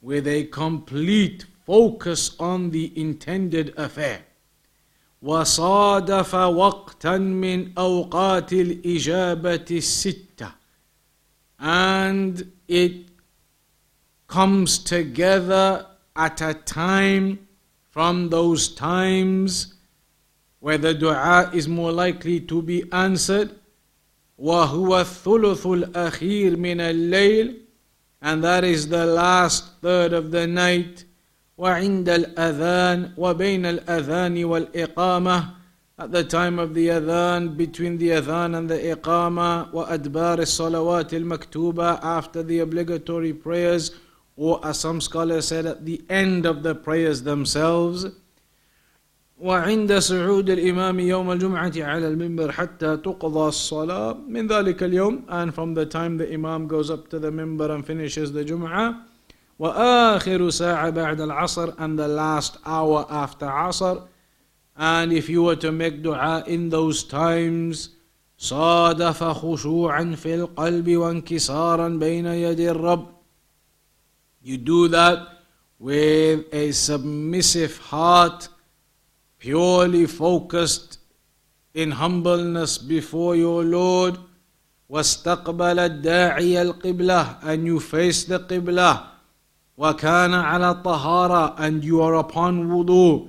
with 0.02 0.26
a 0.26 0.44
complete 0.44 1.46
focus 1.64 2.36
on 2.38 2.70
the 2.70 2.92
intended 3.00 3.74
affair. 3.76 4.25
وصادف 5.25 6.33
وقتا 6.35 7.17
من 7.17 7.77
أوقات 7.77 8.53
الإجابة 8.53 9.65
الستة 9.71 10.51
and 11.59 12.51
it 12.67 13.09
comes 14.27 14.79
together 14.79 15.85
at 16.15 16.41
a 16.41 16.53
time 16.53 17.47
from 17.91 18.29
those 18.29 18.69
times 18.73 19.75
where 20.59 20.77
the 20.77 20.93
dua 20.93 21.51
is 21.53 21.67
more 21.67 21.91
likely 21.91 22.39
to 22.39 22.61
be 22.61 22.83
answered 22.91 23.51
وهو 24.39 25.01
الثلث 25.01 25.67
الأخير 25.67 26.57
من 26.57 26.81
الليل 26.81 27.61
and 28.23 28.43
that 28.43 28.63
is 28.63 28.87
the 28.87 29.05
last 29.05 29.81
third 29.81 30.13
of 30.13 30.31
the 30.31 30.47
night 30.47 31.04
وعند 31.58 32.08
الأذان 32.08 33.12
وبين 33.16 33.66
الأذان 33.66 34.44
والإقامة 34.44 35.44
at 35.98 36.12
the 36.12 36.22
time 36.22 36.58
of 36.58 36.74
the 36.74 36.88
adhan 36.88 37.56
between 37.56 37.96
the 37.96 38.10
adhan 38.10 38.54
and 38.58 38.68
the 38.68 38.94
iqama 38.94 39.72
وأدبار 39.72 40.38
الصلوات 40.40 41.14
المكتوبة 41.14 42.00
after 42.02 42.42
the 42.42 42.58
obligatory 42.58 43.32
prayers 43.32 43.92
or 44.36 44.60
as 44.66 44.78
some 44.78 45.00
scholars 45.00 45.48
said 45.48 45.64
at 45.64 45.86
the 45.86 46.02
end 46.10 46.44
of 46.44 46.62
the 46.62 46.74
prayers 46.74 47.22
themselves 47.22 48.06
وعند 49.40 49.98
صعود 49.98 50.50
الإمام 50.50 51.00
يوم 51.00 51.32
الجمعة 51.32 51.72
على 51.76 52.08
المنبر 52.08 52.52
حتى 52.52 52.96
تقضى 52.96 53.48
الصلاة 53.48 54.16
من 54.28 54.46
ذلك 54.46 54.82
اليوم 54.82 55.24
and 55.28 55.54
from 55.54 55.72
the 55.74 55.86
time 55.86 56.18
the 56.18 56.30
Imam 56.32 56.66
goes 56.66 56.90
up 56.90 57.08
to 57.08 57.18
the 57.18 57.30
minbar 57.30 57.70
and 57.70 57.86
finishes 57.86 58.32
the 58.32 58.44
Jum'ah 58.44 59.05
وآخر 59.58 60.50
ساعة 60.50 60.90
بعد 60.90 61.20
العصر 61.20 61.72
and 61.78 61.98
the 61.98 62.08
last 62.08 62.58
hour 62.66 63.06
after 63.10 63.46
عصر 63.46 64.00
and 64.78 65.12
if 65.12 65.28
you 65.30 65.42
were 65.42 65.56
to 65.56 65.72
make 65.72 66.02
dua 66.02 66.44
in 66.46 66.68
those 66.68 67.02
times 67.04 67.90
صادف 68.38 69.24
خشوعا 69.24 70.14
في 70.16 70.34
القلب 70.34 70.96
وانكسارا 70.96 71.88
بين 71.88 72.26
يدي 72.26 72.70
الرب 72.70 73.06
you 74.44 74.56
do 74.58 74.88
that 74.88 75.18
with 75.80 76.44
a 76.52 76.72
submissive 76.72 77.78
heart 77.78 78.48
purely 79.38 80.06
focused 80.06 80.98
in 81.74 81.90
humbleness 81.92 82.78
before 82.78 83.36
your 83.36 83.64
Lord 83.64 84.18
واستقبل 84.88 85.78
الداعي 85.78 86.62
القبلة 86.62 87.38
and 87.42 87.66
you 87.66 87.80
face 87.80 88.24
the 88.24 88.38
qibla 88.38 89.15
وكان 89.78 90.34
على 90.34 90.70
الطهارة 90.70 91.56
and 91.58 91.84
you 91.84 92.00
are 92.02 92.14
upon 92.14 92.68
wudu 92.68 93.28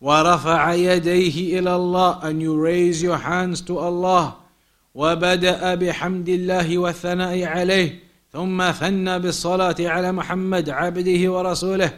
ورفع 0.00 0.72
يديه 0.74 1.58
إلى 1.58 1.76
الله 1.76 2.22
and 2.22 2.42
you 2.42 2.56
raise 2.56 3.02
your 3.02 3.18
hands 3.18 3.60
to 3.60 3.78
Allah 3.78 4.34
وبدأ 4.94 5.74
بحمد 5.74 6.28
الله 6.28 6.78
والثناء 6.78 7.44
عليه 7.44 7.98
ثم 8.32 8.70
ثنى 8.70 9.18
بالصلاة 9.18 9.76
على 9.80 10.12
محمد 10.12 10.70
عبده 10.70 11.32
ورسوله 11.32 11.92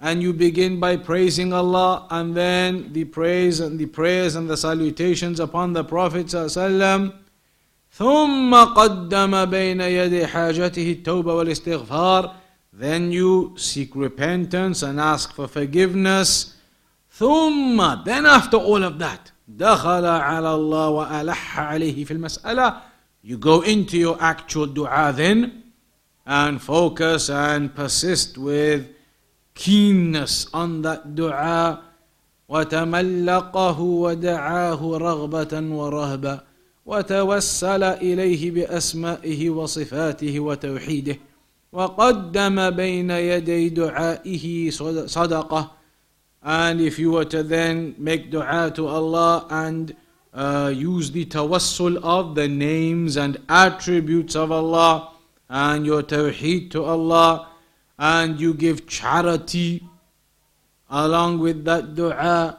and 0.00 0.22
you 0.22 0.32
begin 0.32 0.80
by 0.80 0.96
praising 0.96 1.52
Allah 1.52 2.06
and 2.10 2.34
then 2.34 2.92
the 2.92 3.04
praise 3.04 3.60
and 3.60 3.78
the 3.78 3.86
prayers 3.86 4.34
and 4.34 4.50
the 4.50 4.56
salutations 4.56 5.40
upon 5.40 5.72
the 5.72 5.84
Prophet 5.84 6.26
ﷺ 6.26 7.12
ثم 7.90 8.54
قدم 8.54 9.44
بين 9.44 9.80
يدي 9.80 10.26
حاجته 10.26 10.92
التوبة 10.92 11.34
والاستغفار 11.34 12.34
then 12.73 13.11
you 13.11 13.53
seek 13.57 13.95
repentance 13.95 14.83
and 14.83 14.99
ask 14.99 15.33
for 15.33 15.47
forgiveness 15.47 16.55
ثم 17.19 18.03
then 18.05 18.25
after 18.25 18.57
all 18.57 18.83
of 18.83 18.99
that 18.99 19.31
دخل 19.47 20.05
على 20.05 20.55
الله 20.55 20.89
وألح 20.89 21.59
عليه 21.59 22.05
في 22.05 22.11
المسألة 22.11 22.81
you 23.23 23.37
go 23.37 23.61
into 23.61 23.97
your 23.97 24.17
actual 24.21 24.65
dua 24.67 25.11
then 25.15 25.63
and 26.25 26.61
focus 26.61 27.29
and 27.29 27.73
persist 27.75 28.37
with 28.37 28.87
keenness 29.55 30.47
on 30.53 30.81
that 30.81 31.15
dua 31.15 31.81
وتملقه 32.49 33.79
ودعاه 33.79 34.97
رغبة 34.97 35.61
ورهبة 35.75 36.39
وتوسل 36.85 37.83
إليه 37.83 38.51
بأسمائه 38.51 39.49
وصفاته 39.49 40.39
وتوحيده 40.39 41.17
وقدم 41.73 42.69
بين 42.69 43.11
يدي 43.11 43.69
دعائه 43.69 44.69
صدقة 45.05 45.71
and 46.41 46.79
if 46.79 46.97
you 46.97 47.11
were 47.11 47.25
to 47.25 47.43
then 47.43 47.93
make 47.97 48.31
dua 48.31 48.71
to 48.73 48.87
Allah 48.87 49.45
and 49.49 49.95
uh, 50.33 50.71
use 50.73 51.11
the 51.11 51.25
tawassul 51.25 51.97
of 52.01 52.35
the 52.35 52.47
names 52.47 53.17
and 53.17 53.37
attributes 53.49 54.35
of 54.35 54.51
Allah 54.51 55.11
and 55.49 55.85
your 55.85 56.01
tawheed 56.01 56.71
to 56.71 56.83
Allah 56.85 57.49
and 57.97 58.39
you 58.39 58.53
give 58.53 58.87
charity 58.87 59.83
along 60.89 61.39
with 61.39 61.65
that 61.65 61.95
dua 61.95 62.57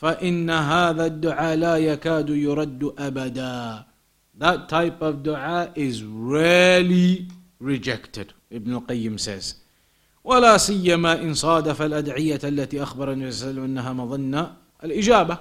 فإن 0.00 0.50
هذا 0.50 1.06
الدعاء 1.06 1.56
لا 1.56 1.76
يكاد 1.76 2.28
يرد 2.30 2.94
أبدا 2.98 3.84
That 4.38 4.70
type 4.70 5.02
of 5.02 5.22
dua 5.22 5.70
is 5.74 6.02
rarely 6.02 7.28
rejected 7.58 8.32
Ibn 8.51 8.73
al-Qayyim 8.73 9.19
says 9.19 9.55
ولا 10.25 10.57
سيما 10.57 11.21
إن 11.21 11.33
صادف 11.33 11.81
الأدعية 11.81 12.39
التي 12.43 12.83
أخبر 12.83 13.11
النبي 13.11 13.31
صلى 13.31 13.49
الله 13.49 13.61
عليه 13.61 13.61
وسلم 13.61 13.63
أنها 13.63 13.93
مظنة 13.93 14.53
الإجابة 14.83 15.37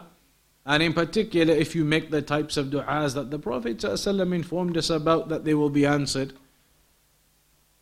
And 0.67 0.83
in 0.83 0.95
particular, 0.95 1.53
if 1.53 1.75
you 1.75 1.85
make 1.85 2.11
the 2.11 2.23
types 2.23 2.57
of 2.57 2.69
du'as 2.69 3.15
that 3.15 3.31
the 3.31 3.39
Prophet 3.39 3.77
ﷺ 3.77 4.35
informed 4.35 4.79
us 4.79 4.89
about 4.89 5.29
that 5.29 5.45
they 5.45 5.53
will 5.53 5.69
be 5.69 5.85
answered, 5.85 6.33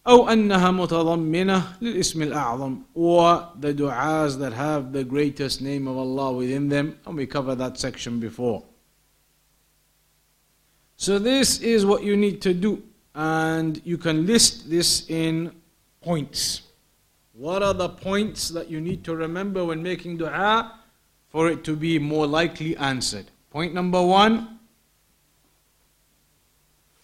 أو 0.06 0.28
أنها 0.28 0.70
متضمنة 0.70 1.76
للاسم 1.80 2.22
الأعظم 2.22 2.78
or 2.94 3.48
the 3.60 3.72
du'as 3.72 4.38
that 4.38 4.52
have 4.52 4.92
the 4.92 5.04
greatest 5.04 5.62
name 5.62 5.86
of 5.86 5.96
Allah 5.96 6.32
within 6.32 6.68
them 6.68 6.98
and 7.06 7.16
we 7.16 7.24
covered 7.26 7.56
that 7.56 7.78
section 7.78 8.18
before 8.18 8.64
so 10.96 11.20
this 11.20 11.60
is 11.60 11.86
what 11.86 12.02
you 12.02 12.16
need 12.16 12.42
to 12.42 12.52
do 12.52 12.82
and 13.14 13.80
you 13.84 13.98
can 13.98 14.26
list 14.26 14.70
this 14.70 15.08
in 15.08 15.52
points 16.00 16.62
what 17.32 17.62
are 17.62 17.74
the 17.74 17.88
points 17.88 18.48
that 18.48 18.68
you 18.68 18.80
need 18.80 19.04
to 19.04 19.14
remember 19.14 19.64
when 19.64 19.82
making 19.82 20.16
dua 20.16 20.78
for 21.28 21.48
it 21.48 21.62
to 21.64 21.76
be 21.76 21.98
more 21.98 22.26
likely 22.26 22.76
answered 22.76 23.26
point 23.50 23.74
number 23.74 24.02
1 24.02 24.58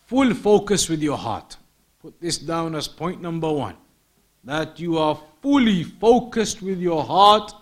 full 0.07 0.35
focus 0.35 0.89
with 0.89 1.03
your 1.03 1.19
heart 1.19 1.57
Put 2.01 2.21
this 2.21 2.39
down 2.39 2.77
as 2.77 2.87
point 2.87 3.21
number 3.21 3.51
one. 3.51 3.75
That 4.45 4.79
you 4.79 4.99
are 4.99 5.19
fully 5.43 5.83
focused 5.83 6.63
with 6.63 6.79
your 6.79 7.03
heart 7.03 7.53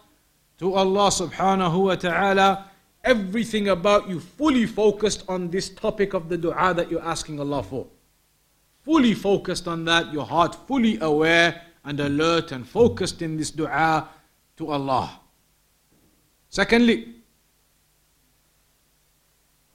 to 0.59 0.75
Allah 0.75 1.09
subhanahu 1.09 1.85
wa 1.85 1.95
ta'ala. 1.97 2.71
Everything 3.03 3.69
about 3.69 4.11
you 4.11 4.21
fully 4.21 4.67
focused 4.67 5.25
on 5.27 5.49
this 5.49 5.71
topic 5.71 6.13
of 6.13 6.29
the 6.29 6.37
dua 6.37 6.75
that 6.75 6.91
you're 6.91 7.03
asking 7.03 7.41
Allah 7.41 7.63
for. 7.63 7.87
Fully 8.87 9.15
focused 9.15 9.67
on 9.67 9.85
that, 9.87 10.13
your 10.13 10.25
heart 10.25 10.55
fully 10.69 10.97
aware 11.01 11.61
and 11.85 11.99
alert 11.99 12.53
and 12.53 12.65
focused 12.65 13.21
in 13.21 13.37
this 13.37 13.51
dua 13.51 14.09
to 14.57 14.71
Allah. 14.71 15.19
Secondly, 16.49 17.17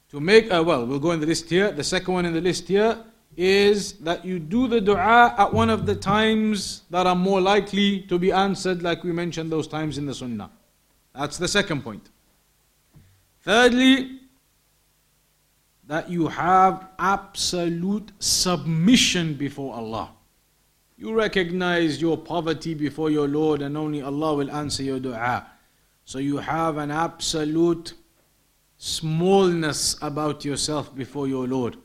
to 0.08 0.18
make, 0.18 0.50
uh, 0.50 0.64
well, 0.64 0.86
we'll 0.86 0.98
go 0.98 1.10
in 1.10 1.20
the 1.20 1.26
list 1.26 1.50
here. 1.50 1.70
The 1.72 1.84
second 1.84 2.14
one 2.14 2.24
in 2.24 2.32
the 2.32 2.40
list 2.40 2.68
here 2.68 3.04
is 3.36 3.92
that 3.98 4.24
you 4.24 4.38
do 4.38 4.66
the 4.66 4.80
dua 4.80 5.34
at 5.36 5.52
one 5.52 5.68
of 5.68 5.84
the 5.84 5.94
times 5.94 6.84
that 6.88 7.06
are 7.06 7.14
more 7.14 7.42
likely 7.42 8.00
to 8.04 8.18
be 8.18 8.32
answered, 8.32 8.82
like 8.82 9.04
we 9.04 9.12
mentioned 9.12 9.52
those 9.52 9.68
times 9.68 9.98
in 9.98 10.06
the 10.06 10.14
sunnah. 10.14 10.50
That's 11.14 11.36
the 11.36 11.48
second 11.48 11.84
point. 11.84 12.08
Thirdly, 13.42 14.21
that 15.86 16.08
you 16.08 16.28
have 16.28 16.88
absolute 16.98 18.12
submission 18.18 19.34
before 19.34 19.74
Allah. 19.74 20.10
You 20.96 21.12
recognize 21.14 22.00
your 22.00 22.16
poverty 22.16 22.74
before 22.74 23.10
your 23.10 23.26
Lord, 23.26 23.62
and 23.62 23.76
only 23.76 24.02
Allah 24.02 24.34
will 24.34 24.50
answer 24.50 24.82
your 24.84 25.00
dua. 25.00 25.46
So 26.04 26.18
you 26.18 26.36
have 26.36 26.76
an 26.76 26.90
absolute 26.90 27.94
smallness 28.78 29.96
about 30.02 30.44
yourself 30.44 30.94
before 30.94 31.26
your 31.26 31.46
Lord. 31.46 31.76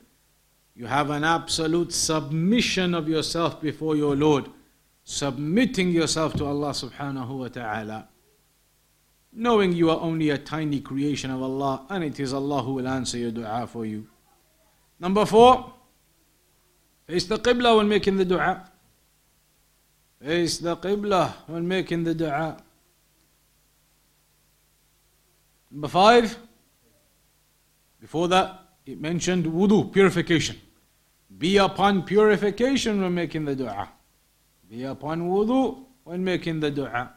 You 0.74 0.86
have 0.86 1.10
an 1.10 1.24
absolute 1.24 1.92
submission 1.92 2.94
of 2.94 3.08
yourself 3.08 3.60
before 3.60 3.96
your 3.96 4.14
Lord, 4.14 4.48
submitting 5.02 5.90
yourself 5.90 6.34
to 6.34 6.44
Allah 6.44 6.70
subhanahu 6.70 7.38
wa 7.38 7.48
ta'ala. 7.48 8.08
Knowing 9.32 9.72
you 9.72 9.90
are 9.90 10.00
only 10.00 10.30
a 10.30 10.38
tiny 10.38 10.80
creation 10.80 11.30
of 11.30 11.42
Allah 11.42 11.86
and 11.90 12.02
it 12.02 12.18
is 12.18 12.32
Allah 12.32 12.62
who 12.62 12.74
will 12.74 12.88
answer 12.88 13.18
your 13.18 13.30
dua 13.30 13.66
for 13.66 13.84
you. 13.84 14.06
Number 14.98 15.24
four, 15.26 15.72
face 17.06 17.24
the 17.26 17.38
Qibla 17.38 17.76
when 17.76 17.88
making 17.88 18.16
the 18.16 18.24
dua. 18.24 18.70
Face 20.22 20.58
the 20.58 20.76
Qibla 20.76 21.32
when 21.46 21.68
making 21.68 22.04
the 22.04 22.14
dua. 22.14 22.56
Number 25.70 25.88
five, 25.88 26.36
before 28.00 28.28
that, 28.28 28.60
it 28.86 29.00
mentioned 29.00 29.44
wudu, 29.44 29.92
purification. 29.92 30.56
Be 31.36 31.58
upon 31.58 32.02
purification 32.04 33.02
when 33.02 33.14
making 33.14 33.44
the 33.44 33.54
dua. 33.54 33.90
Be 34.68 34.84
upon 34.84 35.28
wudu 35.28 35.84
when 36.04 36.24
making 36.24 36.60
the 36.60 36.70
dua. 36.70 37.12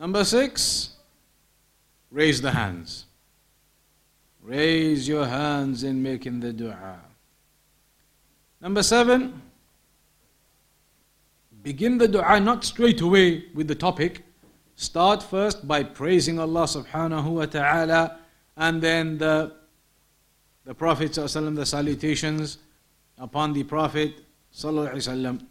Number 0.00 0.24
six, 0.24 0.96
raise 2.10 2.40
the 2.40 2.52
hands. 2.52 3.04
Raise 4.42 5.06
your 5.06 5.26
hands 5.26 5.84
in 5.84 6.02
making 6.02 6.40
the 6.40 6.54
dua. 6.54 7.00
Number 8.62 8.82
seven, 8.82 9.42
begin 11.62 11.98
the 11.98 12.08
dua 12.08 12.40
not 12.40 12.64
straight 12.64 13.02
away 13.02 13.44
with 13.52 13.68
the 13.68 13.74
topic. 13.74 14.24
Start 14.74 15.22
first 15.22 15.68
by 15.68 15.82
praising 15.82 16.38
Allah 16.38 16.64
subhanahu 16.64 17.32
wa 17.32 17.44
ta'ala 17.44 18.20
and 18.56 18.80
then 18.80 19.18
the, 19.18 19.52
the 20.64 20.74
Prophet 20.74 21.12
the 21.12 21.66
salutations 21.66 22.56
upon 23.18 23.52
the 23.52 23.64
Prophet 23.64 24.14
sallallahu 24.50 24.94
alaihi 24.94 25.04
wasallam. 25.12 25.46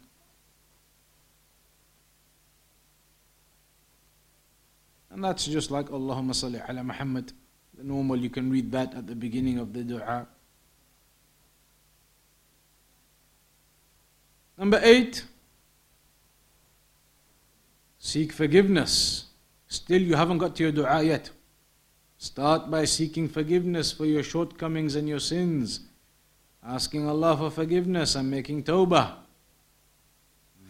And 5.10 5.24
that's 5.24 5.46
just 5.46 5.70
like 5.70 5.86
Allahumma 5.86 6.30
salli 6.30 6.62
ala 6.68 6.84
Muhammad. 6.84 7.32
The 7.76 7.84
normal, 7.84 8.16
you 8.16 8.30
can 8.30 8.50
read 8.50 8.70
that 8.72 8.94
at 8.94 9.06
the 9.06 9.14
beginning 9.14 9.58
of 9.58 9.72
the 9.72 9.82
dua. 9.82 10.26
Number 14.56 14.80
eight, 14.82 15.24
seek 17.98 18.32
forgiveness. 18.32 19.24
Still, 19.68 20.02
you 20.02 20.14
haven't 20.14 20.38
got 20.38 20.54
to 20.56 20.62
your 20.64 20.72
dua 20.72 21.02
yet. 21.02 21.30
Start 22.18 22.70
by 22.70 22.84
seeking 22.84 23.28
forgiveness 23.28 23.92
for 23.92 24.04
your 24.04 24.22
shortcomings 24.22 24.94
and 24.94 25.08
your 25.08 25.20
sins, 25.20 25.80
asking 26.62 27.08
Allah 27.08 27.36
for 27.36 27.50
forgiveness 27.50 28.14
and 28.14 28.30
making 28.30 28.64
tawbah. 28.64 29.14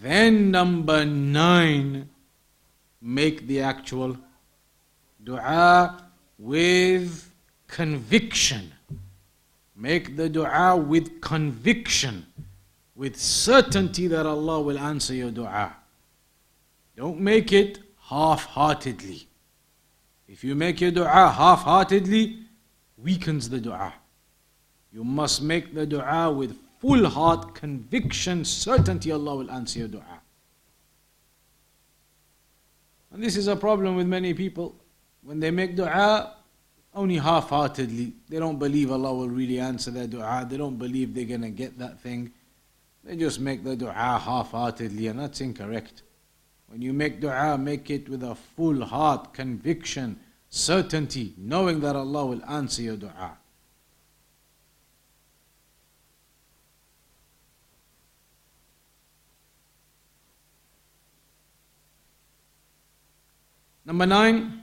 Then, 0.00 0.52
number 0.52 1.04
nine, 1.04 2.08
make 3.02 3.48
the 3.48 3.60
actual 3.60 4.16
dua 5.24 6.04
with 6.38 7.30
conviction. 7.66 8.72
Make 9.76 10.16
the 10.16 10.28
dua 10.28 10.76
with 10.76 11.20
conviction, 11.20 12.26
with 12.94 13.16
certainty 13.16 14.06
that 14.08 14.26
Allah 14.26 14.60
will 14.60 14.78
answer 14.78 15.14
your 15.14 15.30
dua. 15.30 15.74
Don't 16.96 17.20
make 17.20 17.52
it 17.52 17.78
half 18.08 18.44
heartedly. 18.44 19.26
If 20.28 20.44
you 20.44 20.54
make 20.54 20.80
your 20.80 20.90
dua 20.90 21.30
half 21.30 21.62
heartedly, 21.62 22.40
weakens 22.98 23.48
the 23.48 23.60
dua. 23.60 23.94
You 24.92 25.04
must 25.04 25.42
make 25.42 25.74
the 25.74 25.86
dua 25.86 26.30
with 26.30 26.56
full 26.80 27.08
heart, 27.08 27.54
conviction, 27.54 28.44
certainty 28.44 29.12
Allah 29.12 29.36
will 29.36 29.50
answer 29.50 29.80
your 29.80 29.88
dua. 29.88 30.20
And 33.12 33.22
this 33.22 33.36
is 33.36 33.48
a 33.48 33.56
problem 33.56 33.96
with 33.96 34.06
many 34.06 34.34
people. 34.34 34.74
When 35.22 35.40
they 35.40 35.50
make 35.50 35.76
dua, 35.76 36.34
only 36.94 37.16
half 37.16 37.50
heartedly. 37.50 38.14
They 38.28 38.38
don't 38.38 38.58
believe 38.58 38.90
Allah 38.90 39.14
will 39.14 39.28
really 39.28 39.60
answer 39.60 39.90
their 39.90 40.06
dua. 40.06 40.46
They 40.48 40.56
don't 40.56 40.76
believe 40.76 41.14
they're 41.14 41.24
going 41.24 41.42
to 41.42 41.50
get 41.50 41.78
that 41.78 42.00
thing. 42.00 42.32
They 43.04 43.16
just 43.16 43.40
make 43.40 43.64
the 43.64 43.76
dua 43.76 43.92
half 43.92 44.50
heartedly, 44.50 45.06
and 45.06 45.18
that's 45.18 45.40
incorrect. 45.40 46.02
When 46.66 46.82
you 46.82 46.92
make 46.92 47.20
dua, 47.20 47.58
make 47.58 47.90
it 47.90 48.08
with 48.08 48.22
a 48.22 48.34
full 48.34 48.84
heart, 48.84 49.32
conviction, 49.32 50.18
certainty, 50.48 51.34
knowing 51.36 51.80
that 51.80 51.96
Allah 51.96 52.26
will 52.26 52.44
answer 52.44 52.82
your 52.82 52.96
dua. 52.96 53.36
Number 63.84 64.06
nine, 64.06 64.59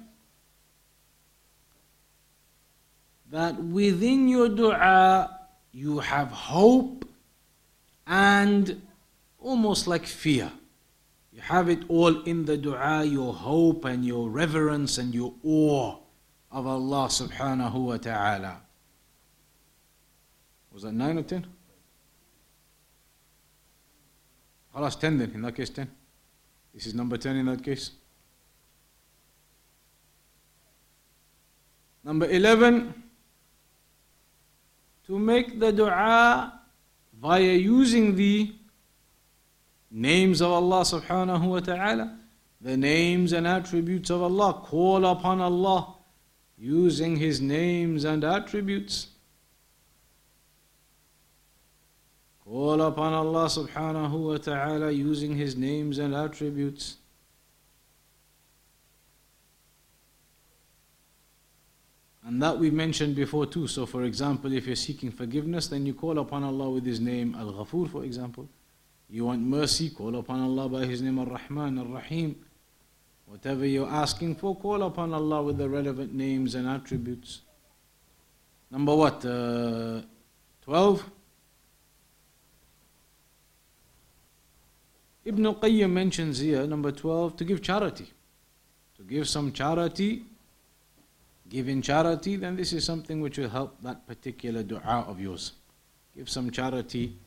within 3.60 4.28
your 4.28 4.50
dua 4.50 5.38
you 5.72 6.00
have 6.00 6.32
hope 6.32 7.06
and 8.08 8.82
almost 9.40 9.88
like 9.88 10.06
fear. 10.06 10.52
You 11.32 11.42
have 11.42 11.70
it 11.70 11.84
all 11.88 12.24
in 12.24 12.46
the 12.46 12.58
dua, 12.58 13.04
your 13.06 13.34
hope 13.34 13.86
and 13.86 14.04
your 14.04 14.30
reverence 14.30 14.98
and 14.98 15.14
your 15.14 15.34
awe 15.44 15.98
of 16.52 16.66
Allah 16.66 17.08
subhanahu 17.08 17.74
wa 17.74 17.98
ta'ala. 17.98 18.62
Was 20.74 20.84
that 20.84 20.94
9 20.94 21.18
or 21.20 21.24
10? 21.24 21.46
Allah's 24.74 24.96
10 24.96 25.18
then, 25.18 25.32
in 25.34 25.42
that 25.44 25.56
case 25.56 25.70
10. 25.70 25.90
This 26.74 26.88
is 26.88 26.94
number 26.94 27.18
10 27.18 27.36
in 27.36 27.46
that 27.48 27.64
case. 27.64 27.92
Number 32.04 32.28
11 32.28 33.04
to 35.08 35.18
make 35.18 35.60
the 35.60 35.72
dua 35.72 36.60
via 37.20 37.54
using 37.54 38.16
the 38.16 38.54
names 39.90 40.42
of 40.42 40.52
Allah 40.52 40.82
subhanahu 40.82 41.48
wa 41.48 41.60
ta'ala, 41.62 42.18
the 42.60 42.76
names 42.76 43.32
and 43.32 43.48
attributes 43.48 44.10
of 44.10 44.22
Allah. 44.22 44.54
Call 44.66 45.06
upon 45.06 45.40
Allah 45.40 45.96
using 46.58 47.16
His 47.16 47.40
names 47.40 48.04
and 48.04 48.24
attributes. 48.24 49.08
Call 52.44 52.82
upon 52.82 53.14
Allah 53.14 53.46
subhanahu 53.46 54.12
wa 54.12 54.38
ta'ala 54.38 54.92
using 54.92 55.38
His 55.38 55.56
names 55.56 56.00
and 56.00 56.14
attributes. 56.14 56.97
And 62.28 62.42
that 62.42 62.60
we 62.60 62.70
mentioned 62.70 63.16
before 63.16 63.46
too. 63.46 63.68
So, 63.68 63.86
for 63.86 64.04
example, 64.04 64.52
if 64.52 64.68
you're 64.68 64.76
seeking 64.76 65.12
forgiveness, 65.12 65.68
then 65.70 65.86
you 65.86 65.94
call 65.94 66.20
upon 66.20 66.44
Allah 66.44 66.70
with 66.70 66.86
His 66.86 67.00
name, 67.00 67.34
Al 67.40 67.54
Ghafur, 67.54 67.90
for 67.90 68.04
example. 68.04 68.50
You 69.10 69.24
want 69.24 69.42
mercy, 69.42 69.90
call 69.92 70.14
upon 70.18 70.42
Allah 70.42 70.68
by 70.68 70.86
His 70.86 71.02
name, 71.02 71.20
Ar 71.20 71.26
Rahman, 71.26 71.78
Ar 71.80 71.86
Rahim. 71.86 72.36
Whatever 73.28 73.66
you're 73.66 73.90
asking 73.90 74.36
for, 74.36 74.58
call 74.58 74.84
upon 74.84 75.14
Allah 75.14 75.42
with 75.42 75.58
the 75.58 75.70
relevant 75.70 76.14
names 76.14 76.54
and 76.56 76.68
attributes. 76.68 77.44
Number 78.70 78.94
what? 78.94 79.26
Uh, 79.26 80.02
12. 80.64 81.10
Ibn 85.24 85.46
Qayyim 85.46 85.90
mentions 85.90 86.40
here, 86.40 86.68
number 86.68 86.92
12, 86.92 87.38
to 87.38 87.46
give 87.46 87.62
charity. 87.62 88.12
To 88.98 89.04
give 89.04 89.30
some 89.30 89.54
charity 89.54 90.26
give 91.50 91.70
in 91.70 91.82
charity, 91.82 92.36
then 92.36 92.56
this 92.56 92.74
is 92.74 92.84
something 92.84 93.22
which 93.22 93.38
will 93.38 93.50
help 93.50 93.82
that 93.82 94.06
particular 94.08 94.64
dua 94.64 95.06
of 95.08 95.20
yours. 95.20 95.54
Give 96.16 96.30
some 96.30 96.52
charity 96.52 97.18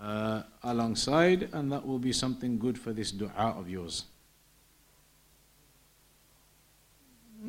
uh, 0.00 0.42
alongside, 0.62 1.48
and 1.52 1.70
that 1.72 1.86
will 1.86 1.98
be 1.98 2.12
something 2.12 2.58
good 2.58 2.78
for 2.78 2.92
this 2.92 3.10
dua 3.10 3.54
of 3.56 3.68
yours. 3.68 4.04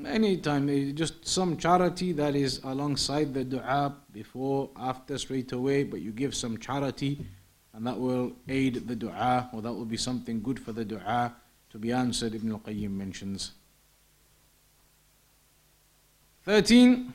Anytime, 0.05 0.69
eh, 0.69 0.91
just 0.91 1.25
some 1.25 1.55
charity 1.57 2.11
that 2.13 2.35
is 2.35 2.59
alongside 2.63 3.33
the 3.33 3.43
dua, 3.43 3.95
before, 4.11 4.69
after, 4.75 5.17
straight 5.17 5.51
away, 5.53 5.83
but 5.83 6.01
you 6.01 6.11
give 6.11 6.35
some 6.35 6.57
charity, 6.57 7.25
and 7.73 7.87
that 7.87 7.97
will 7.97 8.33
aid 8.47 8.87
the 8.87 8.95
dua, 8.95 9.49
or 9.53 9.61
that 9.61 9.71
will 9.73 9.85
be 9.85 9.97
something 9.97 10.41
good 10.41 10.59
for 10.59 10.73
the 10.73 10.83
dua 10.83 11.33
to 11.69 11.77
be 11.77 11.91
answered, 11.91 12.35
Ibn 12.35 12.51
al 12.51 12.59
Qayyim 12.59 12.91
mentions. 12.91 13.51
13. 16.45 17.11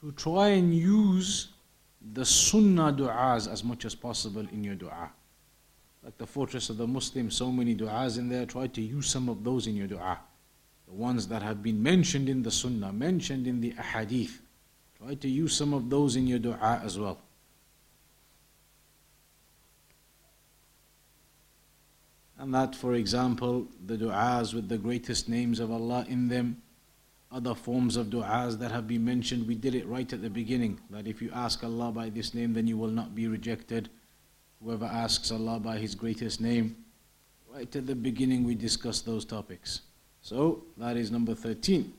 To 0.00 0.12
try 0.12 0.48
and 0.48 0.74
use 0.74 1.48
the 2.12 2.24
sunnah 2.24 2.92
du'as 2.92 3.50
as 3.50 3.64
much 3.64 3.84
as 3.86 3.94
possible 3.94 4.46
in 4.52 4.62
your 4.62 4.74
dua. 4.74 5.10
Like 6.04 6.18
the 6.18 6.26
fortress 6.26 6.68
of 6.68 6.76
the 6.76 6.86
Muslim, 6.86 7.30
so 7.30 7.50
many 7.50 7.74
du'as 7.74 8.18
in 8.18 8.28
there. 8.28 8.44
Try 8.44 8.66
to 8.68 8.82
use 8.82 9.08
some 9.08 9.30
of 9.30 9.42
those 9.42 9.66
in 9.66 9.74
your 9.74 9.86
dua. 9.86 10.18
The 10.86 10.94
ones 10.94 11.26
that 11.28 11.42
have 11.42 11.62
been 11.62 11.82
mentioned 11.82 12.28
in 12.28 12.42
the 12.42 12.50
sunnah, 12.50 12.92
mentioned 12.92 13.46
in 13.46 13.60
the 13.60 13.72
ahadith. 13.72 14.38
Try 14.98 15.14
to 15.14 15.28
use 15.28 15.56
some 15.56 15.72
of 15.72 15.88
those 15.88 16.16
in 16.16 16.26
your 16.26 16.38
dua 16.38 16.80
as 16.84 16.98
well. 16.98 17.18
And 22.38 22.54
that, 22.54 22.74
for 22.76 22.94
example, 22.94 23.66
the 23.86 23.96
du'as 23.96 24.52
with 24.52 24.68
the 24.68 24.76
greatest 24.78 25.28
names 25.28 25.58
of 25.58 25.70
Allah 25.70 26.04
in 26.08 26.28
them, 26.28 26.62
other 27.32 27.54
forms 27.54 27.96
of 27.96 28.08
du'as 28.08 28.58
that 28.58 28.70
have 28.70 28.86
been 28.86 29.04
mentioned, 29.04 29.46
we 29.46 29.54
did 29.54 29.74
it 29.74 29.86
right 29.86 30.10
at 30.12 30.22
the 30.22 30.30
beginning. 30.30 30.78
That 30.90 31.06
if 31.06 31.22
you 31.22 31.30
ask 31.34 31.64
Allah 31.64 31.90
by 31.92 32.10
this 32.10 32.34
name, 32.34 32.52
then 32.52 32.66
you 32.66 32.76
will 32.76 32.90
not 32.90 33.14
be 33.14 33.26
rejected. 33.26 33.88
Whoever 34.62 34.84
asks 34.84 35.30
Allah 35.30 35.58
by 35.60 35.78
His 35.78 35.94
greatest 35.94 36.40
name, 36.40 36.76
right 37.52 37.74
at 37.74 37.86
the 37.86 37.94
beginning 37.94 38.44
we 38.44 38.54
discussed 38.54 39.06
those 39.06 39.24
topics. 39.24 39.82
So, 40.20 40.64
that 40.76 40.96
is 40.96 41.10
number 41.10 41.34
13. 41.34 41.92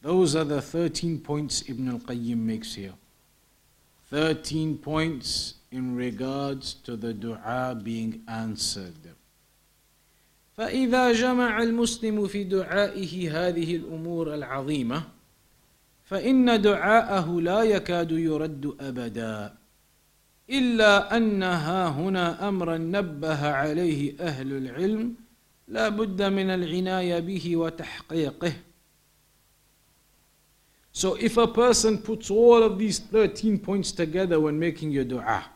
Those 0.00 0.34
are 0.34 0.44
the 0.44 0.62
13 0.62 1.20
points 1.20 1.68
Ibn 1.68 1.88
al 1.88 1.98
Qayyim 1.98 2.38
makes 2.38 2.74
here. 2.74 2.94
13 4.10 4.78
points 4.78 5.54
in 5.70 5.96
regards 5.96 6.74
to 6.74 6.96
the 6.96 7.14
dua 7.14 7.78
being 7.82 8.22
answered. 8.28 9.14
فإذا 10.56 11.12
جمع 11.12 11.62
المسلم 11.62 12.26
في 12.26 12.44
دعائه 12.44 13.48
هذه 13.48 13.76
الأمور 13.76 14.34
العظيمة 14.34 15.02
فإن 16.04 16.62
دعاءه 16.62 17.40
لا 17.40 17.62
يكاد 17.62 18.10
يرد 18.10 18.76
أبدا 18.80 19.54
إلا 20.50 21.16
أنها 21.16 21.88
هنا 21.88 22.48
أمرا 22.48 22.78
نبه 22.78 23.50
عليه 23.50 24.14
أهل 24.20 24.52
العلم 24.52 25.14
لا 25.68 25.88
بد 25.88 26.22
من 26.22 26.50
العناية 26.50 27.18
به 27.18 27.56
وتحقيقه 27.56 28.52
So 30.94 31.14
if 31.14 31.38
a 31.38 31.46
person 31.48 31.96
puts 31.98 32.30
all 32.30 32.62
of 32.62 32.78
these 32.78 32.98
13 32.98 33.58
points 33.60 33.92
together 33.92 34.38
when 34.38 34.58
making 34.58 34.90
your 34.90 35.04
dua, 35.04 35.46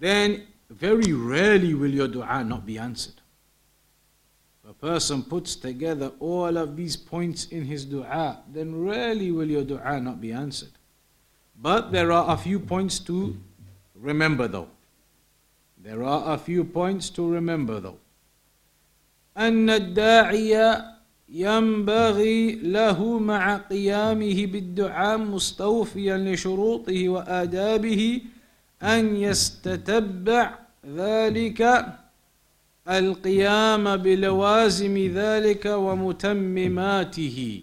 then 0.00 0.46
very 0.70 1.12
rarely 1.12 1.74
will 1.74 1.90
your 1.90 2.08
dua 2.08 2.42
not 2.42 2.64
be 2.64 2.78
answered. 2.78 3.15
If 4.65 4.69
a 4.69 4.73
person 4.73 5.23
puts 5.23 5.55
together 5.55 6.11
all 6.19 6.57
of 6.57 6.75
these 6.75 6.95
points 6.95 7.45
in 7.45 7.65
his 7.65 7.85
dua, 7.85 8.43
then 8.51 8.83
rarely 8.83 9.31
will 9.31 9.49
your 9.49 9.63
dua 9.63 9.99
not 9.99 10.21
be 10.21 10.31
answered. 10.31 10.71
But 11.55 11.91
there 11.91 12.11
are 12.11 12.33
a 12.33 12.37
few 12.37 12.59
points 12.59 12.99
to 12.99 13.37
remember 13.95 14.47
though. 14.47 14.69
There 15.77 16.03
are 16.03 16.33
a 16.33 16.37
few 16.37 16.63
points 16.63 17.09
to 17.11 17.27
remember 17.27 17.79
though. 17.79 17.97
أن 19.37 19.69
الداعي 19.69 20.83
ينبغي 21.29 22.55
له 22.55 23.19
مع 23.19 23.57
قيامه 23.57 24.45
بالدعاء 24.45 25.17
مستوفيا 25.17 26.17
لشروطه 26.17 27.09
وآدابه 27.09 28.21
أن 28.83 29.15
يستتبع 29.15 30.59
ذلك 30.85 31.61
القيام 32.88 33.96
بلوازم 33.96 34.98
ذلك 35.14 35.66
ومتمماته 35.66 37.62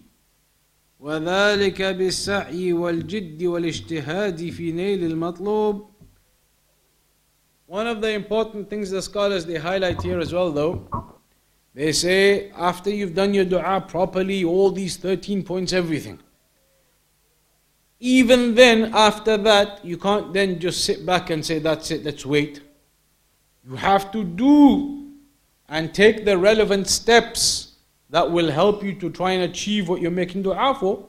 وذلك 0.99 1.81
بالسعي 1.81 2.73
والجد 2.73 3.43
والاجتهاد 3.43 4.49
في 4.49 4.71
نيل 4.71 5.03
المطلوب 5.03 5.93
One 7.67 7.87
of 7.87 8.01
the 8.01 8.11
important 8.11 8.69
things 8.69 8.91
the 8.91 9.01
scholars 9.01 9.45
they 9.45 9.57
highlight 9.57 10.01
here 10.01 10.19
as 10.19 10.33
well 10.33 10.51
though 10.51 11.13
They 11.73 11.91
say 11.91 12.51
after 12.51 12.91
you've 12.91 13.15
done 13.15 13.33
your 13.33 13.45
dua 13.45 13.81
properly, 13.81 14.43
all 14.43 14.71
these 14.71 14.97
13 14.97 15.43
points, 15.43 15.73
everything. 15.73 16.19
Even 17.99 18.53
then, 18.53 18.91
after 18.93 19.37
that, 19.37 19.83
you 19.83 19.97
can't 19.97 20.33
then 20.33 20.59
just 20.59 20.85
sit 20.85 21.05
back 21.05 21.29
and 21.31 21.43
say, 21.43 21.57
That's 21.59 21.89
it, 21.89 22.03
let's 22.03 22.25
wait. 22.25 22.61
You 23.67 23.75
have 23.75 24.11
to 24.11 24.23
do 24.23 25.02
and 25.73 25.91
take 25.91 26.23
the 26.23 26.37
relevant 26.37 26.87
steps 26.87 27.73
that 28.11 28.29
will 28.29 28.51
help 28.51 28.83
you 28.83 28.93
to 28.93 29.09
try 29.09 29.31
and 29.31 29.43
achieve 29.43 29.89
what 29.89 29.99
you're 29.99 30.11
making 30.11 30.43
dua 30.43 30.77
for. 30.79 31.07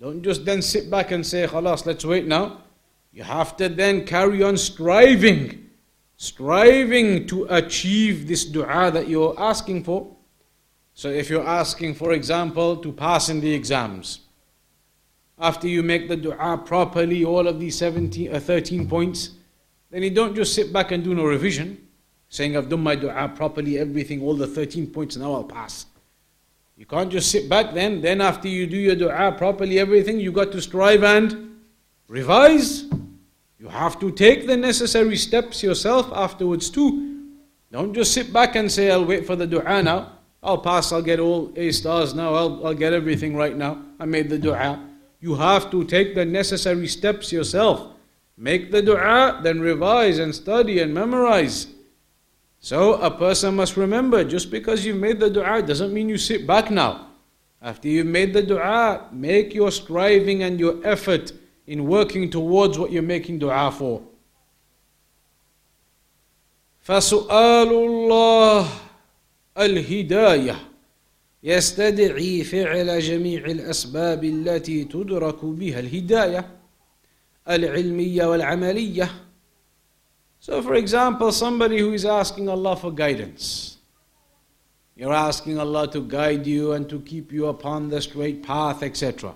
Don't 0.00 0.24
just 0.24 0.44
then 0.44 0.60
sit 0.60 0.90
back 0.90 1.12
and 1.12 1.24
say, 1.24 1.46
Khalas, 1.46 1.86
let's 1.86 2.04
wait 2.04 2.26
now. 2.26 2.62
You 3.12 3.22
have 3.22 3.56
to 3.58 3.68
then 3.68 4.04
carry 4.04 4.42
on 4.42 4.56
striving 4.56 5.60
striving 6.16 7.26
to 7.26 7.44
achieve 7.50 8.26
this 8.26 8.44
dua 8.44 8.90
that 8.90 9.08
you're 9.08 9.34
asking 9.38 9.84
for. 9.84 10.16
So, 10.94 11.08
if 11.08 11.30
you're 11.30 11.46
asking, 11.46 11.94
for 11.94 12.12
example, 12.12 12.76
to 12.78 12.92
pass 12.92 13.28
in 13.28 13.40
the 13.40 13.52
exams, 13.52 14.20
after 15.38 15.68
you 15.68 15.82
make 15.82 16.08
the 16.08 16.16
dua 16.16 16.58
properly, 16.58 17.24
all 17.24 17.46
of 17.46 17.58
these 17.60 17.76
17, 17.78 18.34
uh, 18.34 18.40
13 18.40 18.88
points, 18.88 19.30
then 19.90 20.02
you 20.02 20.10
don't 20.10 20.34
just 20.34 20.54
sit 20.54 20.72
back 20.72 20.92
and 20.92 21.04
do 21.04 21.14
no 21.14 21.24
revision, 21.24 21.83
saying, 22.34 22.56
I've 22.56 22.68
done 22.68 22.82
my 22.82 22.96
dua 22.96 23.28
properly, 23.28 23.78
everything, 23.78 24.20
all 24.20 24.34
the 24.34 24.46
13 24.46 24.88
points, 24.88 25.16
now 25.16 25.32
I'll 25.34 25.44
pass. 25.44 25.86
You 26.76 26.84
can't 26.84 27.10
just 27.10 27.30
sit 27.30 27.48
back 27.48 27.72
then. 27.72 28.00
Then, 28.00 28.20
after 28.20 28.48
you 28.48 28.66
do 28.66 28.76
your 28.76 28.96
dua 28.96 29.30
properly, 29.38 29.78
everything, 29.78 30.18
you've 30.18 30.34
got 30.34 30.50
to 30.50 30.60
strive 30.60 31.04
and 31.04 31.60
revise. 32.08 32.86
You 33.60 33.68
have 33.68 34.00
to 34.00 34.10
take 34.10 34.48
the 34.48 34.56
necessary 34.56 35.16
steps 35.16 35.62
yourself 35.62 36.10
afterwards 36.12 36.70
too. 36.70 37.30
Don't 37.70 37.94
just 37.94 38.12
sit 38.12 38.32
back 38.32 38.56
and 38.56 38.70
say, 38.70 38.90
I'll 38.90 39.04
wait 39.04 39.24
for 39.24 39.36
the 39.36 39.46
dua 39.46 39.80
now. 39.84 40.18
I'll 40.42 40.58
pass, 40.58 40.90
I'll 40.90 41.02
get 41.02 41.20
all 41.20 41.52
A 41.54 41.70
stars 41.70 42.14
now, 42.14 42.34
I'll, 42.34 42.66
I'll 42.66 42.74
get 42.74 42.92
everything 42.92 43.36
right 43.36 43.56
now. 43.56 43.80
I 44.00 44.06
made 44.06 44.28
the 44.28 44.38
dua. 44.38 44.84
You 45.20 45.36
have 45.36 45.70
to 45.70 45.84
take 45.84 46.16
the 46.16 46.24
necessary 46.24 46.88
steps 46.88 47.30
yourself. 47.30 47.92
Make 48.36 48.72
the 48.72 48.82
dua, 48.82 49.40
then 49.44 49.60
revise 49.60 50.18
and 50.18 50.34
study 50.34 50.80
and 50.80 50.92
memorize. 50.92 51.68
So 52.64 52.94
a 52.94 53.10
person 53.10 53.56
must 53.56 53.76
remember 53.76 54.24
just 54.24 54.50
because 54.50 54.86
you've 54.86 54.96
made 54.96 55.20
the 55.20 55.28
dua 55.28 55.60
doesn't 55.60 55.92
mean 55.92 56.08
you 56.08 56.16
sit 56.16 56.46
back 56.46 56.70
now. 56.70 57.08
After 57.60 57.88
you've 57.88 58.06
made 58.06 58.32
the 58.32 58.42
dua, 58.42 59.08
make 59.12 59.52
your 59.52 59.70
striving 59.70 60.44
and 60.44 60.58
your 60.58 60.80
effort 60.82 61.32
in 61.66 61.84
working 61.86 62.30
towards 62.30 62.78
what 62.78 62.90
you're 62.90 63.02
making 63.02 63.38
dua 63.38 63.70
for. 63.70 64.00
فسؤال 66.88 67.68
الله 67.68 68.68
الهدايه 69.58 70.56
يستدعي 71.42 72.44
فعل 72.44 73.00
جميع 73.00 73.44
الاسباب 73.44 74.24
التي 74.24 74.84
تدرك 74.84 75.44
بها 75.44 75.80
الهدايه 75.80 76.50
العلميه 77.48 78.24
والعملية 78.24 79.23
So 80.44 80.60
for 80.60 80.74
example 80.74 81.32
somebody 81.32 81.78
who 81.78 81.92
is 81.94 82.04
asking 82.04 82.50
Allah 82.50 82.76
for 82.76 82.90
guidance 82.90 83.78
you're 84.94 85.18
asking 85.20 85.58
Allah 85.58 85.90
to 85.92 86.00
guide 86.02 86.46
you 86.46 86.72
and 86.72 86.86
to 86.90 87.00
keep 87.00 87.32
you 87.32 87.46
upon 87.46 87.88
the 87.88 88.00
straight 88.02 88.42
path 88.42 88.82
etc 88.82 89.34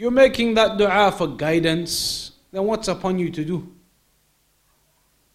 you're 0.00 0.12
making 0.12 0.54
that 0.54 0.78
dua 0.78 1.10
for 1.10 1.26
guidance, 1.26 2.30
then 2.52 2.62
what's 2.62 2.86
upon 2.86 3.18
you 3.18 3.30
to 3.30 3.44
do? 3.44 3.74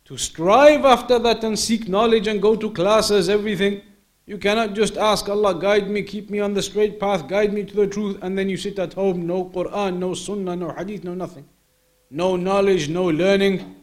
To 0.05 0.17
strive 0.17 0.85
after 0.85 1.19
that 1.19 1.43
and 1.43 1.59
seek 1.59 1.89
knowledge 1.89 2.27
and 2.27 2.41
go 2.41 2.55
to 2.55 2.71
classes, 2.71 3.27
everything. 3.27 3.81
You 4.25 4.37
cannot 4.37 4.73
just 4.73 4.95
ask 4.95 5.27
Allah, 5.27 5.59
guide 5.59 5.89
me, 5.89 6.01
keep 6.03 6.29
me 6.29 6.39
on 6.39 6.53
the 6.53 6.61
straight 6.61 6.97
path, 6.97 7.27
guide 7.27 7.51
me 7.51 7.65
to 7.65 7.75
the 7.75 7.87
truth, 7.87 8.19
and 8.21 8.37
then 8.37 8.47
you 8.47 8.55
sit 8.55 8.79
at 8.79 8.93
home, 8.93 9.27
no 9.27 9.49
Quran, 9.49 9.97
no 9.97 10.13
Sunnah, 10.13 10.55
no 10.55 10.71
Hadith, 10.71 11.03
no 11.03 11.13
nothing. 11.13 11.45
No 12.09 12.37
knowledge, 12.37 12.87
no 12.87 13.03
learning. 13.07 13.82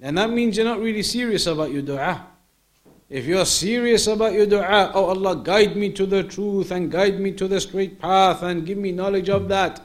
And 0.00 0.16
that 0.16 0.30
means 0.30 0.56
you're 0.56 0.66
not 0.66 0.80
really 0.80 1.02
serious 1.02 1.46
about 1.46 1.72
your 1.72 1.82
dua. 1.82 2.26
If 3.08 3.26
you're 3.26 3.44
serious 3.44 4.06
about 4.06 4.32
your 4.32 4.46
dua, 4.46 4.92
oh 4.94 5.06
Allah, 5.06 5.36
guide 5.36 5.76
me 5.76 5.90
to 5.92 6.06
the 6.06 6.22
truth 6.22 6.70
and 6.70 6.90
guide 6.90 7.20
me 7.20 7.32
to 7.32 7.48
the 7.48 7.60
straight 7.60 7.98
path 8.00 8.42
and 8.42 8.64
give 8.64 8.78
me 8.78 8.92
knowledge 8.92 9.28
of 9.28 9.48
that. 9.48 9.80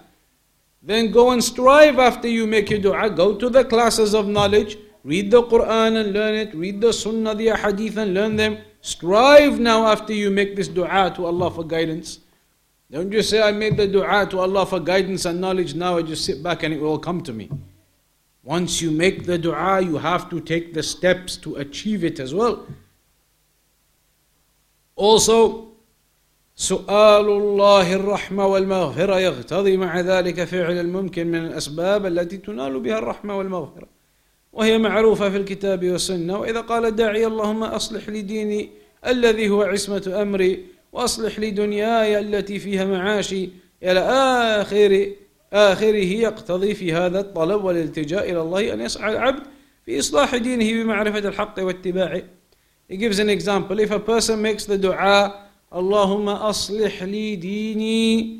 Then 0.82 1.12
go 1.12 1.32
and 1.32 1.43
strive 1.43 1.97
after 1.97 2.28
you 2.28 2.45
make 2.45 2.69
your 2.69 2.80
dua. 2.80 3.10
Go 3.10 3.36
to 3.36 3.49
the 3.49 3.65
classes 3.65 4.13
of 4.13 4.28
knowledge. 4.28 4.78
Read 5.04 5.32
the 5.32 5.41
Quran 5.43 5.99
and 5.99 6.13
learn 6.13 6.36
it. 6.36 6.54
Read 6.54 6.80
the 6.80 6.93
Sunnah, 6.93 7.36
the 7.36 7.49
Hadith 7.49 7.97
and 7.97 8.13
learn 8.13 8.36
them. 8.36 8.60
Strive 8.82 9.60
now 9.60 9.88
after 9.88 10.13
you 10.13 10.30
make 10.30 10.56
this 10.56 10.67
dua 10.67 11.12
to 11.15 11.25
Allah 11.25 11.49
for 11.49 11.63
guidance. 11.63 12.19
Don't 12.91 13.12
just 13.12 13.32
say, 13.32 13.41
I 13.41 13.51
made 13.51 13.78
the 13.78 13.88
dua 13.88 14.28
to 14.30 14.39
Allah 14.39 14.65
for 14.67 14.80
guidance 14.80 15.25
and 15.25 15.41
knowledge. 15.41 15.73
Now 15.73 15.97
I 15.97 16.04
just 16.04 16.23
sit 16.23 16.43
back 16.43 16.62
and 16.62 16.71
it 16.71 16.80
will 16.80 16.99
come 16.99 17.21
to 17.21 17.34
me. 17.34 17.49
Once 18.45 18.79
you 18.79 18.91
make 18.91 19.25
the 19.25 19.38
dua, 19.39 19.81
you 19.81 19.97
have 19.97 20.29
to 20.29 20.39
take 20.39 20.73
the 20.73 20.84
steps 20.84 21.36
to 21.38 21.55
achieve 21.55 22.03
it 22.03 22.19
as 22.19 22.31
well. 22.34 22.67
Also, 24.95 25.71
سؤال 26.55 27.27
الله 27.27 27.95
الرحمة 27.95 28.47
والمغفرة 28.47 29.19
يقتضي 29.19 29.77
مع 29.77 29.99
ذلك 29.99 30.43
فعل 30.43 30.79
الممكن 30.79 31.27
من 31.27 31.45
الأسباب 31.45 32.05
التي 32.05 32.38
تنال 32.38 32.79
بها 32.79 32.97
الرحمة 32.99 33.38
والمغفرة 33.38 33.88
وهي 34.53 34.77
معروفة 34.77 35.29
في 35.29 35.38
الكتاب 35.38 35.86
والسنة 35.86 36.38
وإذا 36.39 36.62
قال 36.62 36.86
الداعي 36.86 37.25
اللهم 37.25 37.63
أصلح 37.63 38.10
لي 38.10 38.21
ديني 38.21 38.69
الذي 39.08 39.49
هو 39.49 39.63
عصمة 39.63 40.19
أمري 40.21 40.65
وأصلح 40.93 41.39
لي 41.39 41.51
دنياي 41.51 42.19
التي 42.19 42.60
فيها 42.60 42.86
معاشي 42.86 43.49
إلى 43.84 43.99
آخر 44.62 45.12
آخره 45.55 46.05
يقتضي 46.05 46.73
في 46.73 46.93
هذا 46.93 47.19
الطلب 47.19 47.63
والالتجاء 47.63 48.31
إلى 48.31 48.41
الله 48.41 48.73
أن 48.73 48.81
يسعى 48.81 49.13
العبد 49.13 49.43
في 49.85 49.99
إصلاح 49.99 50.35
دينه 50.35 50.83
بمعرفة 50.83 51.29
الحق 51.29 51.55
واتباعه 51.59 52.23
He 52.87 52.97
gives 52.97 53.17
an 53.17 53.29
example. 53.31 53.79
If 53.79 53.89
a 53.89 53.99
person 53.99 54.41
makes 54.41 54.65
the 54.65 54.77
dua 54.77 55.45
اللهم 55.73 56.29
أصلح 56.29 57.03
لي 57.03 57.35
ديني 57.35 58.39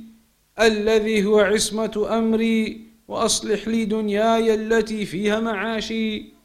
الذي 0.60 1.26
هو 1.26 1.40
عصمة 1.40 2.08
أمري 2.18 2.82
وأصلح 3.08 3.68
لي 3.68 3.86
دنياي 3.86 4.54
التي 4.54 5.06
فيها 5.06 5.40
معاشي 5.40 6.36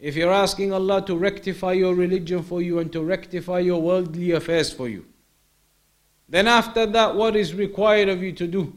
If 0.00 0.16
you're 0.16 0.32
asking 0.32 0.72
Allah 0.72 1.02
to 1.06 1.16
rectify 1.16 1.72
your 1.72 1.94
religion 1.94 2.42
for 2.42 2.60
you 2.62 2.78
and 2.78 2.92
to 2.92 3.02
rectify 3.02 3.60
your 3.60 3.80
worldly 3.80 4.32
affairs 4.32 4.70
for 4.72 4.88
you, 4.88 5.06
then 6.28 6.46
after 6.46 6.84
that, 6.84 7.14
what 7.14 7.36
is 7.36 7.54
required 7.54 8.08
of 8.08 8.22
you 8.22 8.32
to 8.32 8.46
do? 8.46 8.72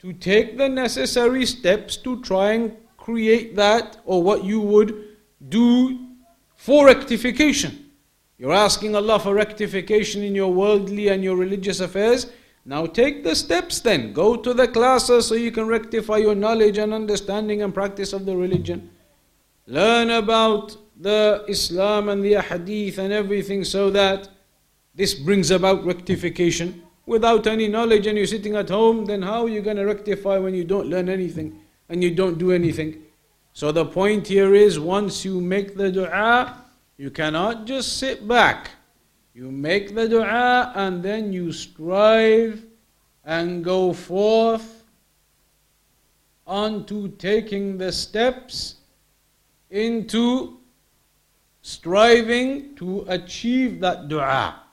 To 0.00 0.12
take 0.12 0.56
the 0.56 0.68
necessary 0.68 1.44
steps 1.44 1.96
to 1.96 2.20
try 2.22 2.52
and 2.52 2.76
create 2.96 3.56
that 3.56 3.96
or 4.04 4.22
what 4.22 4.44
you 4.44 4.60
would 4.60 5.16
do 5.48 5.98
for 6.54 6.86
rectification. 6.86 7.86
You're 8.38 8.52
asking 8.52 8.94
Allah 8.94 9.18
for 9.18 9.34
rectification 9.34 10.22
in 10.22 10.34
your 10.34 10.52
worldly 10.52 11.08
and 11.08 11.24
your 11.24 11.36
religious 11.36 11.80
affairs. 11.80 12.30
Now 12.64 12.86
take 12.86 13.24
the 13.24 13.34
steps 13.34 13.80
then. 13.80 14.12
Go 14.12 14.36
to 14.36 14.54
the 14.54 14.68
classes 14.68 15.26
so 15.26 15.34
you 15.34 15.50
can 15.50 15.66
rectify 15.66 16.18
your 16.18 16.34
knowledge 16.34 16.78
and 16.78 16.92
understanding 16.92 17.62
and 17.62 17.74
practice 17.74 18.12
of 18.12 18.26
the 18.26 18.36
religion. 18.36 18.90
Learn 19.66 20.10
about 20.10 20.76
the 21.00 21.44
Islam 21.48 22.08
and 22.08 22.24
the 22.24 22.34
Hadith 22.34 22.98
and 22.98 23.12
everything 23.12 23.64
so 23.64 23.90
that 23.90 24.28
this 24.94 25.14
brings 25.14 25.50
about 25.50 25.84
rectification. 25.84 26.82
Without 27.08 27.46
any 27.46 27.68
knowledge 27.68 28.06
and 28.06 28.18
you're 28.18 28.26
sitting 28.26 28.54
at 28.54 28.68
home, 28.68 29.06
then 29.06 29.22
how 29.22 29.44
are 29.44 29.48
you 29.48 29.62
going 29.62 29.78
to 29.78 29.86
rectify 29.86 30.36
when 30.36 30.52
you 30.52 30.62
don't 30.62 30.88
learn 30.88 31.08
anything 31.08 31.58
and 31.88 32.04
you 32.04 32.14
don't 32.14 32.36
do 32.36 32.52
anything? 32.52 33.02
So 33.54 33.72
the 33.72 33.86
point 33.86 34.26
here 34.26 34.54
is 34.54 34.78
once 34.78 35.24
you 35.24 35.40
make 35.40 35.74
the 35.74 35.90
dua, 35.90 36.64
you 36.98 37.10
cannot 37.10 37.64
just 37.64 37.96
sit 37.96 38.28
back. 38.28 38.72
You 39.32 39.50
make 39.50 39.94
the 39.94 40.06
dua 40.06 40.70
and 40.76 41.02
then 41.02 41.32
you 41.32 41.50
strive 41.50 42.62
and 43.24 43.64
go 43.64 43.94
forth 43.94 44.84
onto 46.46 47.08
taking 47.16 47.78
the 47.78 47.90
steps 47.90 48.74
into 49.70 50.58
striving 51.62 52.76
to 52.76 53.06
achieve 53.08 53.80
that 53.80 54.08
dua. 54.08 54.67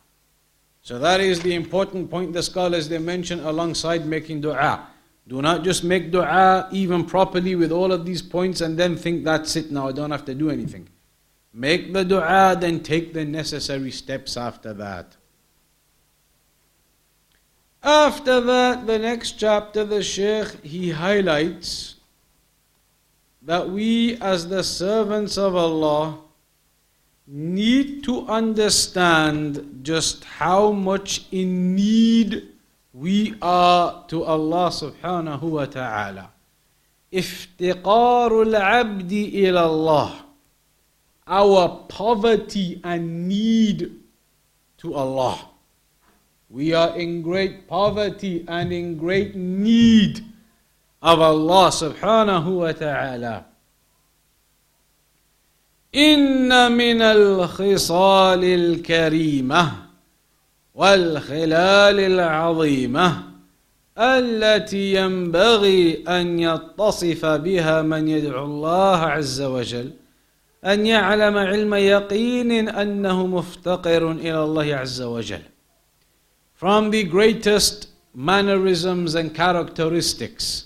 So 0.86 1.00
that 1.00 1.19
is 1.19 1.39
the 1.41 1.56
important 1.56 2.12
point 2.12 2.32
the 2.32 2.43
scholars 2.43 2.88
they 2.88 3.00
mention 3.00 3.39
alongside 3.39 4.06
making 4.06 4.41
dua. 4.41 4.86
Do 5.28 5.41
not 5.41 5.63
just 5.63 5.84
make 5.84 6.12
dua 6.12 6.69
even 6.71 7.06
properly 7.06 7.56
with 7.56 7.71
all 7.71 7.91
of 7.91 8.06
these 8.06 8.21
points 8.21 8.62
and 8.62 8.78
then 8.78 8.95
think 8.95 9.24
that's 9.24 9.56
it 9.56 9.71
now, 9.71 9.88
I 9.88 9.93
don't 9.93 10.12
have 10.12 10.26
to 10.26 10.36
do 10.36 10.52
anything. 10.52 10.88
Make 11.52 11.91
the 11.91 12.06
dua, 12.06 12.56
then 12.60 12.84
take 12.84 13.15
the 13.15 13.26
necessary 13.26 13.89
steps 13.89 14.38
after 14.38 14.74
that. 14.74 15.17
After 17.82 18.39
that, 18.41 18.86
the 18.86 19.00
next 19.00 19.39
chapter, 19.39 19.86
the 19.86 20.04
Shaykh 20.04 20.63
he 20.63 20.91
highlights 20.91 21.95
that 23.41 23.67
we, 23.71 24.17
as 24.17 24.50
the 24.50 24.63
servants 24.63 25.36
of 25.36 25.56
Allah, 25.56 26.19
need 27.27 28.03
to 28.05 28.27
understand 28.27 29.81
just 29.83 30.25
how 30.25 30.73
much 30.73 31.27
in 31.31 31.75
need 31.75 32.49
we 32.92 33.35
are 33.40 34.05
to 34.09 34.25
Allah 34.25 34.70
subhanahu 34.70 35.42
wa 35.42 35.64
ta'ala. 35.66 36.31
افتقار 37.12 38.42
العبد 38.42 39.12
إلى 39.12 39.61
الله 39.66 40.11
our 41.27 41.87
poverty 41.88 42.81
and 42.83 43.29
need 43.29 44.01
to 44.79 44.94
Allah. 44.94 45.38
We 46.49 46.75
are 46.75 46.96
in 46.99 47.23
great 47.23 47.68
poverty 47.68 48.44
and 48.49 48.73
in 48.73 48.96
great 48.96 49.37
need 49.37 50.25
of 51.01 51.20
Allah 51.20 51.70
subhanahu 51.70 52.59
wa 52.59 52.73
ta'ala. 52.73 53.46
إن 55.95 56.71
من 56.71 57.01
الخصال 57.01 58.43
الكريمة 58.43 59.71
والخلال 60.73 61.99
العظيمة 61.99 63.23
التي 63.97 64.93
ينبغي 64.93 66.03
أن 66.08 66.39
يتصف 66.39 67.25
بها 67.25 67.81
من 67.81 68.08
يدعو 68.08 68.45
الله 68.45 68.97
عز 68.97 69.41
وجل 69.41 69.91
أن 70.65 70.86
يعلم 70.86 71.38
علم 71.38 71.73
يقين 71.73 72.69
أنه 72.69 73.27
مفتقر 73.27 74.12
إلى 74.12 74.43
الله 74.43 74.75
عز 74.75 75.01
وجل. 75.01 75.41
From 76.55 76.89
the 76.89 77.03
greatest 77.03 77.88
mannerisms 78.13 79.15
and 79.15 79.34
characteristics 79.34 80.64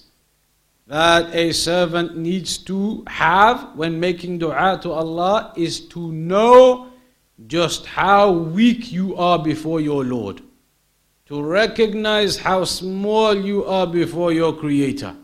that 0.89 1.36
a 1.36 1.52
servant 1.52 2.17
needs 2.17 2.58
to 2.58 3.04
have 3.06 3.75
when 3.75 3.99
making 3.99 4.39
dua 4.39 4.80
to 4.82 4.91
Allah 4.91 5.54
is 5.56 5.82
to 5.82 6.12
know 6.12 6.88
just 7.45 7.86
how 7.86 8.32
weak 8.32 8.91
you 8.91 9.15
are 9.15 9.38
before 9.38 9.80
your 9.80 10.04
Lord. 10.04 10.41
To 11.28 11.43
recognize 11.43 12.38
how 12.38 12.63
small 12.63 13.36
you 13.36 13.65
are 13.65 13.86
before 13.86 14.34
your 14.34 14.52
Creator. 14.52 15.15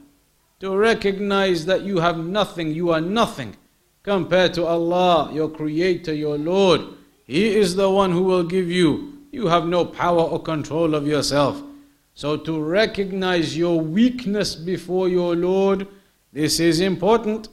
To 0.59 0.77
recognize 0.77 1.65
that 1.65 1.81
you 1.81 1.97
have 1.97 2.19
nothing, 2.19 2.71
you 2.71 2.91
are 2.91 3.01
nothing 3.01 3.57
compared 4.03 4.53
to 4.53 4.65
Allah, 4.65 5.31
your 5.33 5.49
Creator, 5.49 6.13
your 6.13 6.37
Lord. 6.37 6.81
He 7.23 7.55
is 7.55 7.75
the 7.75 7.89
one 7.89 8.11
who 8.11 8.21
will 8.21 8.43
give 8.43 8.69
you. 8.69 9.17
You 9.31 9.47
have 9.47 9.65
no 9.65 9.83
power 9.83 10.21
or 10.21 10.39
control 10.43 10.93
of 10.93 11.07
yourself. 11.07 11.59
So 12.14 12.36
to 12.36 12.60
recognize 12.62 13.56
your 13.56 13.80
weakness 13.80 14.54
before 14.54 15.08
your 15.08 15.34
Lord, 15.34 15.86
this 16.32 16.60
is 16.60 16.80
important. 16.80 17.48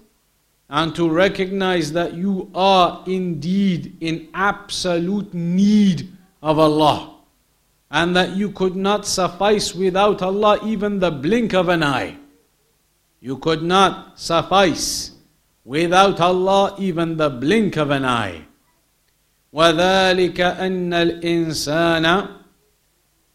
And 0.70 0.94
to 0.96 1.10
recognize 1.10 1.94
that 1.94 2.14
you 2.16 2.52
are 2.54 3.02
indeed 3.08 3.96
in 4.02 4.28
absolute 4.34 5.34
need 5.34 6.12
of 6.42 6.60
Allah. 6.60 7.16
And 7.90 8.14
that 8.18 8.36
you 8.36 8.52
could 8.52 8.76
not 8.76 9.06
suffice 9.06 9.74
without 9.74 10.22
Allah 10.22 10.60
even 10.66 11.00
the 11.00 11.12
blink 11.12 11.54
of 11.54 11.70
an 11.70 11.84
eye. 11.84 12.18
You 13.22 13.38
could 13.38 13.64
not 13.64 14.20
suffice 14.20 15.12
without 15.64 16.20
Allah 16.20 16.76
even 16.78 17.16
the 17.16 17.30
blink 17.30 17.78
of 17.78 17.90
an 17.92 18.04
eye. 18.04 18.44
وذلك 19.54 20.40
أن 20.42 20.94
الإنسان 20.94 22.28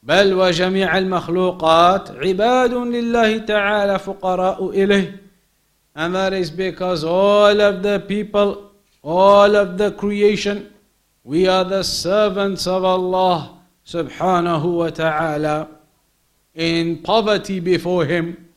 بل 0.07 0.33
وجميع 0.33 0.97
المخلوقات 0.97 2.11
عباد 2.11 2.73
لله 2.73 3.37
تعالى 3.37 3.99
فقراء 3.99 4.69
إليه 4.69 5.19
and 5.95 6.15
that 6.15 6.31
is 6.31 6.49
because 6.49 7.03
all 7.03 7.59
of 7.59 7.83
the 7.83 7.99
people 8.07 8.71
all 9.03 9.55
of 9.55 9.77
the 9.77 9.91
creation 9.91 10.71
we 11.25 11.45
are 11.45 11.65
the 11.65 11.83
servants 11.83 12.65
of 12.67 12.85
Allah 12.85 13.57
subhanahu 13.85 14.77
wa 14.77 14.89
ta'ala 14.89 15.67
in 16.55 16.97
poverty 17.03 17.59
before 17.59 18.05
him 18.05 18.49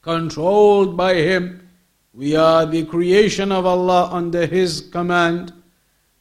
controlled 0.00 0.96
by 0.96 1.12
him 1.14 1.68
we 2.14 2.34
are 2.34 2.64
the 2.64 2.84
creation 2.86 3.52
of 3.52 3.66
Allah 3.66 4.08
under 4.12 4.46
his 4.46 4.80
command 4.92 5.52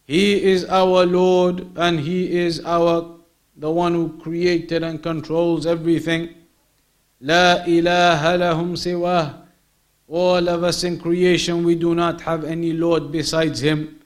he 0.03 0.43
is 0.43 0.65
our 0.65 1.05
Lord 1.05 1.65
and 1.77 2.01
he 2.01 2.37
is 2.37 2.59
our 2.65 3.16
the 3.56 3.70
one 3.70 3.94
who 3.94 4.18
created 4.18 4.82
and 4.82 5.02
controls 5.02 5.66
everything. 5.66 6.34
La 7.20 7.64
ilaha 7.66 8.38
lahum 8.38 8.72
siwah. 8.72 9.34
All 10.08 10.48
of 10.48 10.64
us 10.64 10.84
in 10.84 10.98
creation, 10.98 11.64
we 11.64 11.74
do 11.74 11.94
not 11.94 12.20
have 12.22 12.44
any 12.44 12.72
Lord 12.72 13.12
besides 13.12 13.60
Him. 13.60 13.98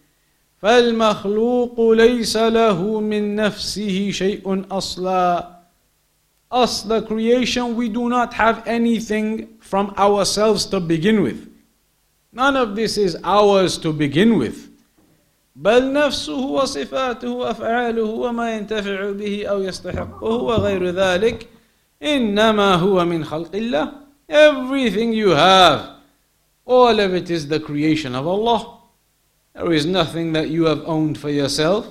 فالمخلوق 0.63 1.79
ليس 1.79 2.37
له 2.37 3.01
من 3.01 3.37
نفسه 3.37 4.11
شيء 4.11 4.67
أصلا 4.71 5.57
Us, 6.51 6.83
the 6.83 7.03
creation, 7.03 7.75
we 7.75 7.89
do 7.89 8.09
not 8.09 8.33
have 8.33 8.67
anything 8.69 9.59
from 9.59 9.93
ourselves 9.99 10.65
to 10.67 10.79
begin 10.79 11.21
with. 11.21 11.51
None 12.33 12.57
of 12.57 12.77
this 12.77 12.97
is 12.97 13.17
ours 13.25 13.77
to 13.79 13.93
begin 13.93 14.39
with. 14.39 14.70
بل 15.57 15.93
نفسه 15.93 16.37
وصفاته 16.37 17.31
وافعاله 17.31 18.03
وما 18.05 18.57
ينتفع 18.57 19.11
به 19.11 19.47
او 19.47 19.63
يستحقه 19.63 20.27
وغير 20.27 20.91
ذلك 20.91 21.49
انما 22.03 22.75
هو 22.75 23.05
من 23.05 23.25
خلق 23.25 23.55
الله 23.55 23.93
everything 24.31 25.13
you 25.13 25.31
have 25.31 25.81
all 26.67 27.01
of 27.01 27.15
it 27.15 27.31
is 27.31 27.49
the 27.49 27.61
creation 27.61 28.15
of 28.15 28.27
Allah 28.27 28.79
there 29.55 29.73
is 29.73 29.87
nothing 29.87 30.33
that 30.33 30.49
you 30.51 30.65
have 30.65 30.83
owned 30.87 31.17
for 31.17 31.31
yourself 31.31 31.87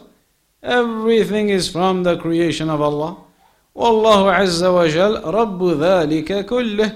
everything 0.61 1.49
is 1.49 1.67
from 1.67 2.03
the 2.03 2.17
creation 2.17 2.69
of 2.69 2.81
Allah 2.81 3.17
والله 3.75 4.31
عز 4.31 4.63
وجل 4.63 5.23
رب 5.25 5.63
ذلك 5.81 6.45
كله 6.45 6.95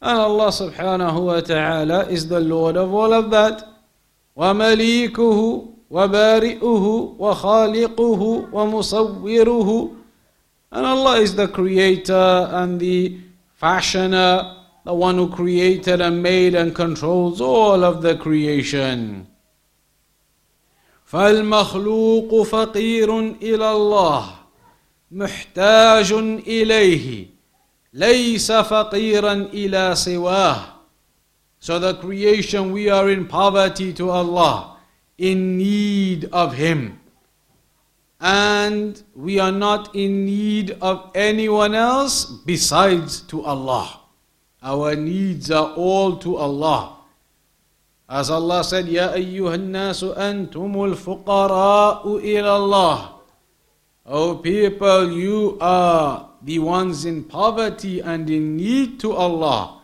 and 0.00 0.18
Allah 0.18 0.48
subhanahu 0.48 1.26
wa 1.26 1.40
ta'ala 1.40 2.06
is 2.08 2.28
the 2.28 2.40
Lord 2.40 2.76
of 2.76 2.94
all 2.94 3.12
of 3.12 3.30
that 3.30 3.66
ومليكه 4.36 5.68
وبارئه 5.93 6.85
وخالقه 7.19 8.21
ومصوره 8.53 9.89
and 10.71 10.85
Allah 10.87 11.19
is 11.19 11.35
the 11.35 11.47
creator 11.47 12.49
and 12.51 12.79
the 12.79 13.17
fashioner 13.61 14.57
the 14.85 14.93
one 14.93 15.15
who 15.17 15.29
created 15.29 16.01
and 16.01 16.23
made 16.23 16.55
and 16.55 16.73
controls 16.73 17.39
all 17.39 17.83
of 17.83 18.01
the 18.01 18.15
creation 18.17 19.27
فالمخلوق 21.05 22.41
فقير 22.43 23.19
إلى 23.41 23.71
الله 23.71 24.25
محتاج 25.11 26.11
اليه 26.47 27.25
ليس 27.93 28.51
فقيرا 28.51 29.33
إلى 29.33 29.95
سواه 29.95 30.59
So 31.59 31.79
the 31.79 31.93
creation 31.93 32.73
we 32.73 32.89
are 32.89 33.09
in 33.09 33.25
poverty 33.25 33.93
to 33.93 34.09
Allah, 34.09 34.72
in 35.16 35.58
need 35.58 36.26
of 36.32 36.54
Him. 36.54 37.00
And 38.20 39.00
we 39.14 39.38
are 39.38 39.52
not 39.52 39.94
in 39.94 40.24
need 40.24 40.76
of 40.80 41.10
anyone 41.14 41.74
else 41.74 42.24
besides 42.24 43.20
to 43.30 43.44
Allah. 43.44 44.00
Our 44.62 44.96
needs 44.96 45.50
are 45.50 45.72
all 45.74 46.16
to 46.18 46.36
Allah. 46.36 46.96
As 48.08 48.30
Allah 48.30 48.64
said, 48.64 48.86
يا 48.86 49.14
أيها 49.14 49.54
الناس 49.54 50.04
أنتم 50.04 50.84
الفقراء 50.84 52.16
إلى 52.16 52.56
الله. 52.56 53.08
O 54.06 54.36
people, 54.36 55.12
you 55.12 55.58
are 55.60 56.30
the 56.42 56.58
ones 56.58 57.04
in 57.04 57.22
poverty 57.24 58.00
and 58.00 58.28
in 58.30 58.56
need 58.56 58.98
to 59.00 59.12
Allah. 59.12 59.82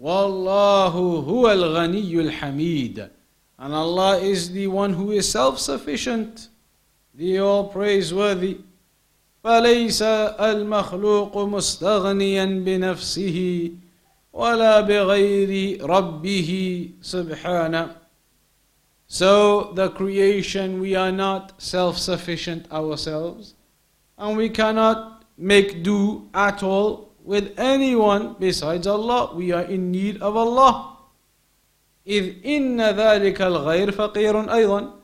Wallahu 0.00 1.24
huwa 1.26 1.50
al-ghaniyyul 1.50 2.30
hamid. 2.30 3.10
And 3.60 3.72
Allah 3.74 4.18
is 4.18 4.52
the 4.52 4.66
one 4.66 4.92
who 4.92 5.12
is 5.12 5.30
self-sufficient, 5.30 6.48
the 7.14 7.38
all 7.38 7.68
praiseworthy. 7.68 8.58
فليس 9.44 10.02
المخلوق 10.02 11.38
مستغنيا 11.38 12.44
بنفسه 12.44 13.70
ولا 14.32 14.80
بغير 14.80 15.84
ربه 15.86 16.90
سبحانه 17.02 17.94
So 19.06 19.72
the 19.74 19.88
creation 19.90 20.80
we 20.80 20.96
are 20.96 21.12
not 21.12 21.62
self-sufficient 21.62 22.70
ourselves 22.72 23.54
and 24.18 24.36
we 24.36 24.48
cannot 24.48 25.24
make 25.38 25.84
do 25.84 26.28
at 26.34 26.64
all 26.64 27.12
with 27.22 27.58
anyone 27.58 28.34
besides 28.40 28.86
Allah. 28.86 29.34
We 29.34 29.52
are 29.52 29.62
in 29.62 29.90
need 29.90 30.22
of 30.22 30.36
Allah. 30.36 30.96
إذ 32.07 32.45
إن 32.45 32.81
ذلك 32.81 33.41
الغير 33.41 33.91
فقير 33.91 34.53
أيضا 34.53 35.01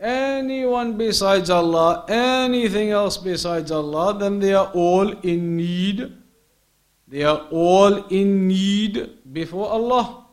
anyone 0.00 0.96
besides 0.96 1.50
Allah, 1.50 2.04
anything 2.08 2.90
else 2.90 3.16
besides 3.16 3.70
Allah, 3.70 4.18
then 4.18 4.38
they 4.38 4.52
are 4.52 4.70
all 4.74 5.10
in 5.20 5.56
need. 5.56 6.12
They 7.08 7.22
are 7.22 7.46
all 7.50 8.06
in 8.08 8.48
need 8.48 9.10
before 9.32 9.70
Allah. 9.70 10.26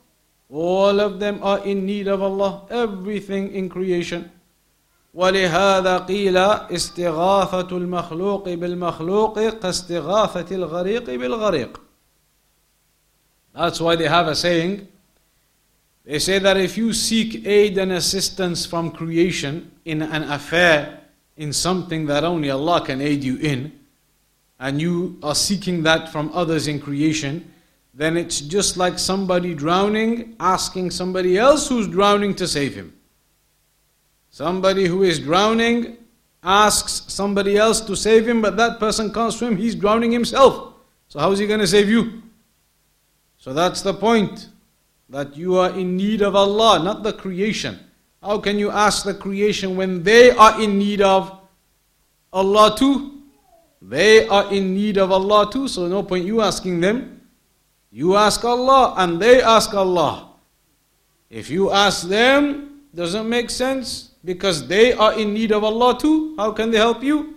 All 0.50 1.00
of 1.00 1.20
them 1.20 1.40
are 1.42 1.64
in 1.64 1.86
need 1.86 2.08
of 2.08 2.22
Allah. 2.22 2.68
Everything 2.70 3.54
in 3.54 3.70
creation. 3.70 4.30
ولهذا 5.14 5.98
قيل 5.98 6.38
استغاثة 6.38 7.78
المخلوق 7.78 8.50
بالمخلوق 8.50 9.40
كاستغاثة 9.40 10.56
الغريق 10.56 11.10
بالغريق. 11.10 11.80
That's 13.54 13.82
why 13.82 13.96
they 13.98 14.08
have 14.08 14.28
a 14.28 14.36
saying. 14.36 14.88
They 16.04 16.20
say 16.20 16.40
that 16.40 16.58
if 16.58 16.78
you 16.78 16.94
seek 16.94 17.46
aid 17.46 17.78
and 17.78 17.92
assistance 17.92 18.66
from 18.66 18.92
creation 18.92 19.72
in 19.86 20.02
an 20.02 20.24
affair, 20.24 21.00
in 21.38 21.54
something 21.54 22.06
that 22.08 22.24
only 22.24 22.50
Allah 22.50 22.82
can 22.86 23.02
aid 23.02 23.24
you 23.24 23.38
in, 23.38 23.72
and 24.60 24.80
you 24.80 25.18
are 25.24 25.36
seeking 25.36 25.84
that 25.84 26.12
from 26.12 26.32
others 26.34 26.68
in 26.68 26.80
creation, 26.80 27.52
then 27.94 28.16
it's 28.16 28.42
just 28.42 28.78
like 28.78 28.98
somebody 28.98 29.54
drowning 29.54 30.36
asking 30.40 30.92
somebody 30.92 31.38
else 31.38 31.68
who's 31.68 31.88
drowning 31.88 32.36
to 32.36 32.48
save 32.48 32.76
him. 32.76 32.94
Somebody 34.30 34.86
who 34.86 35.04
is 35.04 35.20
drowning 35.20 35.98
asks 36.44 37.04
somebody 37.08 37.58
else 37.58 37.82
to 37.82 37.96
save 37.96 38.28
him, 38.28 38.42
but 38.42 38.56
that 38.58 38.80
person 38.80 39.14
can't 39.14 39.34
swim, 39.34 39.58
he's 39.58 39.76
drowning 39.76 40.12
himself. 40.12 40.74
So, 41.10 41.20
how 41.20 41.32
is 41.32 41.40
he 41.40 41.48
going 41.48 41.60
to 41.60 41.68
save 41.68 41.90
you? 41.90 42.22
So, 43.38 43.54
that's 43.54 43.82
the 43.82 43.94
point 43.94 44.48
that 45.12 45.36
you 45.36 45.58
are 45.58 45.78
in 45.78 45.98
need 45.98 46.22
of 46.22 46.36
Allah, 46.36 46.82
not 46.82 47.04
the 47.04 47.12
creation. 47.12 47.78
How 48.24 48.40
can 48.40 48.58
you 48.58 48.72
ask 48.72 49.04
the 49.04 49.14
creation 49.14 49.76
when 49.76 50.04
they 50.04 50.32
are 50.32 50.62
in 50.62 50.80
need 50.80 51.02
of 51.02 51.38
Allah 52.32 52.76
too? 52.78 53.22
They 53.82 54.26
are 54.28 54.52
in 54.54 54.74
need 54.74 54.98
of 54.98 55.12
Allah 55.12 55.52
too, 55.52 55.68
so 55.68 55.88
no 55.88 56.02
point 56.04 56.26
you 56.26 56.42
asking 56.42 56.80
them. 56.80 57.22
You 57.92 58.16
ask 58.16 58.46
Allah 58.46 58.96
and 58.98 59.22
they 59.22 59.42
ask 59.42 59.74
Allah. 59.74 60.30
If 61.30 61.50
you 61.50 61.72
ask 61.72 62.08
them, 62.08 62.84
doesn't 62.96 63.28
make 63.28 63.50
sense 63.50 64.12
because 64.24 64.68
they 64.68 64.94
are 64.94 65.20
in 65.20 65.34
need 65.34 65.52
of 65.52 65.64
Allah 65.64 66.00
too. 66.00 66.36
How 66.38 66.52
can 66.52 66.72
they 66.72 66.78
help 66.78 67.04
you? 67.04 67.36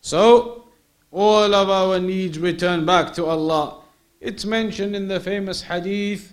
So, 0.00 0.64
all 1.12 1.54
of 1.54 1.70
our 1.70 2.00
needs 2.00 2.38
return 2.38 2.84
back 2.84 3.12
to 3.14 3.26
Allah. 3.26 3.82
It's 4.20 4.44
mentioned 4.44 4.96
in 4.96 5.06
the 5.06 5.20
famous 5.20 5.62
hadith 5.62 6.32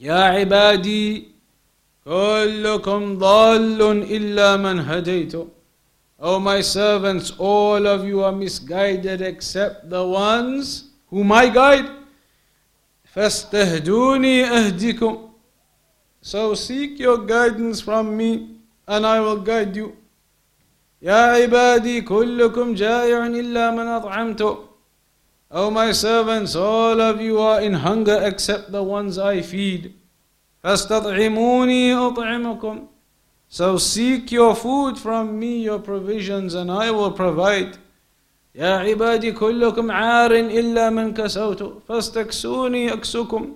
يا 0.00 0.14
عبادي 0.14 1.28
كلكم 2.04 3.18
ضال 3.18 3.82
إلا 4.16 4.56
من 4.56 4.80
هديت 4.80 5.34
O 6.18 6.40
my 6.40 6.62
servants, 6.62 7.30
all 7.38 7.86
of 7.86 8.06
you 8.06 8.22
are 8.24 8.32
misguided 8.32 9.20
except 9.20 9.90
the 9.90 10.02
ones 10.02 10.84
whom 11.10 11.30
I 11.30 11.48
guide. 11.48 11.90
فاستهدوني 13.14 14.44
أهدكم 14.44 15.30
So 16.22 16.54
seek 16.54 16.98
your 16.98 17.18
guidance 17.18 17.80
from 17.80 18.16
me 18.16 18.56
and 18.88 19.06
I 19.06 19.20
will 19.20 19.40
guide 19.40 19.76
you. 19.76 19.92
يا 21.02 21.14
عبادي 21.14 22.00
كلكم 22.00 22.74
جائع 22.74 23.26
إلا 23.26 23.70
من 23.70 23.86
أطعمته 23.86 24.58
O 25.53 25.69
my 25.69 25.91
servants, 25.91 26.55
all 26.55 27.01
of 27.01 27.19
you 27.19 27.39
are 27.39 27.59
in 27.61 27.73
hunger 27.73 28.19
except 28.23 28.71
the 28.71 28.83
ones 28.83 29.17
I 29.17 29.41
feed. 29.41 29.93
فاستطعموني 30.63 31.95
أطعمكم 31.95 32.87
So 33.49 33.77
seek 33.77 34.31
your 34.31 34.55
food 34.55 34.97
from 34.97 35.37
me, 35.37 35.63
your 35.63 35.79
provisions, 35.79 36.53
and 36.53 36.71
I 36.71 36.91
will 36.91 37.11
provide. 37.11 37.77
يا 38.55 38.77
عبادي 38.77 39.31
كلكم 39.31 39.91
عار 39.91 40.31
إلا 40.31 40.89
من 40.89 41.13
كسوت 41.13 41.83
فاستكسوني 41.87 42.93
أكسكم 42.93 43.55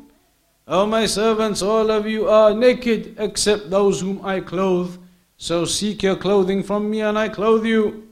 O 0.68 0.86
my 0.86 1.06
servants, 1.06 1.62
all 1.62 1.92
of 1.92 2.08
you 2.08 2.28
are 2.28 2.54
naked 2.54 3.16
except 3.20 3.70
those 3.70 4.02
whom 4.02 4.20
I 4.26 4.40
clothe. 4.40 4.98
So 5.38 5.64
seek 5.64 6.02
your 6.02 6.16
clothing 6.16 6.64
from 6.64 6.90
me 6.90 7.02
and 7.02 7.20
I 7.20 7.30
clothe 7.30 7.66
you. 7.66 8.08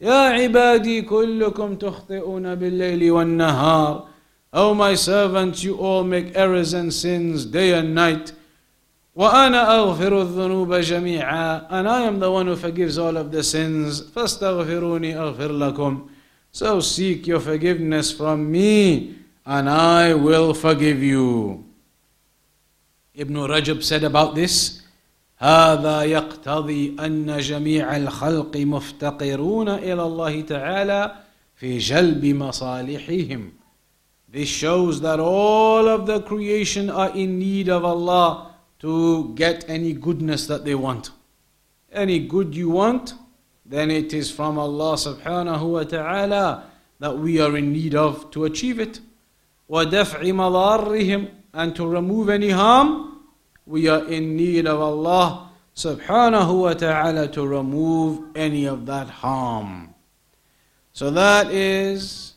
يا 0.00 0.12
عبادي 0.12 1.02
كلكم 1.02 1.74
تخطئون 1.74 2.54
بالليل 2.54 3.10
والنهار 3.10 4.12
O 4.54 4.74
my 4.74 4.94
servants, 4.94 5.64
you 5.64 5.76
all 5.76 6.04
make 6.04 6.36
errors 6.36 6.74
and 6.74 6.92
sins 6.92 7.46
day 7.46 7.72
and 7.72 7.94
night. 7.94 8.32
وأنا 9.16 9.76
أغفر 9.76 10.22
الذنوب 10.22 10.74
جميعا 10.74 11.68
And 11.70 11.88
I 11.88 12.02
am 12.02 12.18
the 12.20 12.30
one 12.30 12.46
who 12.46 12.56
forgives 12.56 12.98
all 12.98 13.16
of 13.16 13.30
the 13.30 13.42
sins. 13.42 14.02
فاستغفروني 14.14 15.16
أغفر 15.18 15.52
لكم 15.52 16.08
So 16.52 16.80
seek 16.80 17.26
your 17.26 17.40
forgiveness 17.40 18.12
from 18.12 18.50
me 18.52 19.14
and 19.46 19.70
I 19.70 20.12
will 20.14 20.52
forgive 20.52 21.02
you. 21.02 21.64
Ibn 23.14 23.34
Rajab 23.34 23.82
said 23.82 24.04
about 24.04 24.34
this, 24.34 24.82
هذا 25.38 26.02
يقتضي 26.02 26.96
أن 27.00 27.38
جميع 27.38 27.96
الخلق 27.96 28.56
مفتقرون 28.56 29.68
إلى 29.68 30.02
الله 30.02 30.40
تعالى 30.40 31.14
في 31.56 31.78
جلب 31.78 32.24
مصالحهم. 32.24 33.50
This 34.28 34.48
shows 34.48 35.00
that 35.00 35.20
all 35.20 35.88
of 35.88 36.06
the 36.06 36.20
creation 36.22 36.88
are 36.88 37.10
in 37.10 37.38
need 37.38 37.68
of 37.68 37.84
Allah 37.84 38.54
to 38.78 39.32
get 39.34 39.64
any 39.68 39.92
goodness 39.92 40.46
that 40.46 40.64
they 40.64 40.74
want. 40.74 41.10
Any 41.92 42.20
good 42.20 42.54
you 42.54 42.70
want, 42.70 43.14
then 43.66 43.90
it 43.90 44.14
is 44.14 44.30
from 44.30 44.58
Allah 44.58 44.94
subhanahu 44.94 45.72
wa 45.72 45.82
ta'ala 45.84 46.64
that 46.98 47.18
we 47.18 47.40
are 47.40 47.56
in 47.56 47.72
need 47.72 47.94
of 47.94 48.30
to 48.30 48.44
achieve 48.44 48.80
it. 48.80 49.00
وَدَفْعِ 49.68 50.20
مَضَارِّهِمْ 50.22 51.30
And 51.52 51.76
to 51.76 51.86
remove 51.86 52.28
any 52.28 52.50
harm, 52.50 53.15
we 53.67 53.87
are 53.87 54.07
in 54.07 54.35
need 54.35 54.65
of 54.65 54.79
Allah 54.79 55.51
subhanahu 55.75 56.61
wa 56.61 56.73
ta'ala 56.73 57.27
to 57.27 57.45
remove 57.45 58.35
any 58.35 58.65
of 58.65 58.85
that 58.85 59.09
harm. 59.09 59.93
So 60.93 61.11
that 61.11 61.51
is 61.51 62.33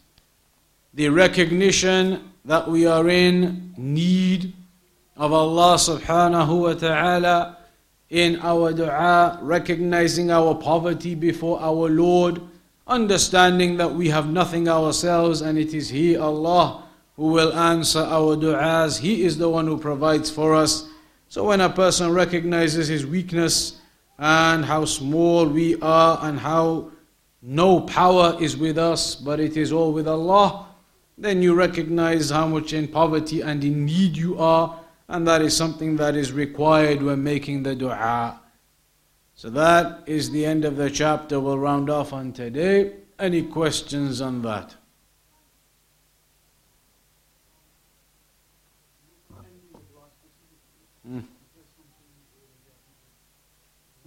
the 0.93 1.09
recognition 1.09 2.33
that 2.45 2.69
we 2.69 2.87
are 2.87 3.09
in 3.09 3.73
need 3.77 4.53
of 5.17 5.33
Allah 5.33 5.77
subhanahu 5.77 6.63
wa 6.63 6.75
ta'ala 6.75 7.59
in 8.11 8.41
our 8.41 8.73
dua, 8.73 9.39
recognizing 9.41 10.33
our 10.33 10.55
poverty 10.57 11.15
before 11.15 11.63
our 11.63 11.89
Lord, 11.89 12.43
understanding 12.89 13.77
that 13.77 13.95
we 13.95 14.09
have 14.09 14.29
nothing 14.29 14.69
ourselves 14.69 15.43
and 15.43 15.57
it 15.57 15.73
is 15.73 15.91
He, 15.91 16.17
Allah, 16.17 16.83
who 17.15 17.29
will 17.29 17.55
answer 17.55 18.01
our 18.01 18.35
du'as. 18.35 18.99
He 18.99 19.23
is 19.23 19.39
the 19.39 19.49
one 19.49 19.69
who 19.69 19.79
provides 19.79 20.29
for 20.29 20.57
us. 20.57 20.90
So 21.31 21.45
when 21.45 21.61
a 21.61 21.71
person 21.71 22.13
recognizes 22.13 22.89
his 22.89 23.07
weakness 23.07 23.81
and 24.19 24.65
how 24.65 24.85
small 24.85 25.47
we 25.47 25.81
are 25.81 26.19
and 26.23 26.37
how 26.41 26.91
no 27.41 27.83
power 27.83 28.37
is 28.41 28.57
with 28.57 28.77
us, 28.77 29.15
but 29.15 29.39
it 29.39 29.57
is 29.57 29.71
all 29.71 29.93
with 29.93 30.09
Allah, 30.09 30.67
then 31.17 31.41
you 31.41 31.55
recognize 31.55 32.31
how 32.31 32.49
much 32.49 32.73
in 32.73 32.89
poverty 32.89 33.43
and 33.43 33.63
in 33.63 33.85
need 33.85 34.17
you 34.17 34.41
are, 34.41 34.81
and 35.07 35.25
that 35.29 35.41
is 35.41 35.57
something 35.57 35.97
that 35.99 36.17
is 36.17 36.33
required 36.33 37.01
when 37.01 37.23
making 37.23 37.63
the 37.63 37.77
dua. 37.77 38.41
So 39.37 39.51
that 39.51 40.03
is 40.07 40.33
the 40.33 40.45
end 40.45 40.65
of 40.65 40.77
the 40.77 40.91
chapter. 40.91 41.39
We'll 41.39 41.61
round 41.61 41.91
off 41.91 42.13
on 42.13 42.33
today. 42.33 42.95
Any 43.21 43.43
questions 43.43 44.21
on 44.21 44.43
that? 44.43 44.75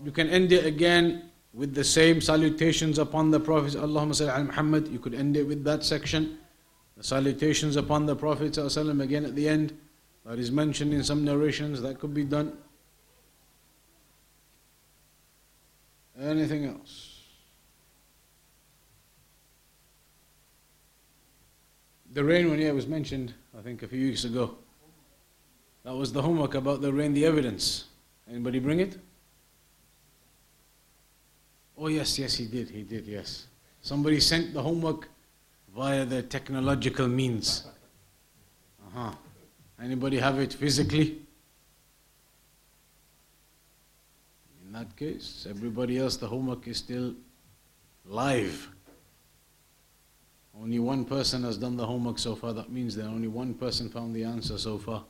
You 0.04 0.12
can 0.12 0.30
end 0.30 0.52
it 0.52 0.66
again 0.66 1.30
with 1.54 1.74
the 1.74 1.84
same 1.84 2.20
salutations 2.20 3.00
upon 3.00 3.32
the 3.32 3.40
Prophet. 3.40 3.74
Allahumma 3.74 4.12
salli 4.12 4.36
ala 4.36 4.44
Muhammad. 4.44 4.88
You 4.90 5.00
could 5.00 5.14
end 5.14 5.38
it 5.38 5.48
with 5.48 5.64
that 5.64 5.84
section. 5.84 6.38
The 6.98 7.04
salutations 7.04 7.76
upon 7.76 8.06
the 8.06 8.16
Prophet 8.16 8.58
again 8.58 9.26
at 9.26 9.36
the 9.36 9.48
end. 9.48 9.78
That 10.26 10.40
is 10.40 10.52
mentioned 10.52 10.94
in 10.94 11.04
some 11.04 11.24
narrations. 11.24 11.82
That 11.82 12.00
could 12.00 12.14
be 12.14 12.24
done. 12.24 12.58
Anything 16.20 16.66
else? 16.66 17.22
The 22.14 22.24
rain 22.24 22.50
one, 22.50 22.60
yeah, 22.60 22.72
was 22.72 22.86
mentioned, 22.86 23.34
I 23.58 23.62
think, 23.62 23.82
a 23.82 23.88
few 23.88 24.08
weeks 24.08 24.24
ago. 24.24 24.58
That 25.84 25.96
was 25.96 26.14
the 26.14 26.22
homework 26.22 26.54
about 26.54 26.82
the 26.82 26.94
rain, 26.94 27.14
the 27.14 27.26
evidence. 27.26 27.86
Anybody 28.30 28.60
bring 28.60 28.80
it? 28.80 28.98
Oh, 31.84 31.88
yes, 31.88 32.18
yes, 32.18 32.36
he 32.38 32.46
did, 32.46 32.70
he 32.70 32.84
did, 32.84 33.06
yes. 33.06 33.48
Somebody 33.82 34.22
sent 34.22 34.54
the 34.54 34.62
homework 34.62 35.10
via 35.76 36.06
the 36.06 36.24
technological 36.24 37.10
means. 37.10 37.68
Uh-huh. 38.88 39.12
Anybody 39.84 40.18
have 40.18 40.40
it 40.40 40.54
physically? 40.54 41.20
In 44.66 44.72
that 44.72 44.96
case, 44.96 45.46
everybody 45.50 45.98
else, 46.00 46.16
the 46.16 46.26
homework 46.26 46.66
is 46.70 46.78
still 46.78 47.16
live. 48.06 48.70
Only 50.58 50.80
one 50.80 51.04
person 51.04 51.44
has 51.44 51.58
done 51.58 51.76
the 51.76 51.86
homework 51.86 52.18
so 52.18 52.34
far. 52.34 52.54
That 52.54 52.72
means 52.72 52.96
that 52.96 53.08
only 53.08 53.28
one 53.28 53.56
person 53.56 53.90
found 53.90 54.16
the 54.16 54.24
answer 54.24 54.58
so 54.58 54.78
far. 54.78 55.04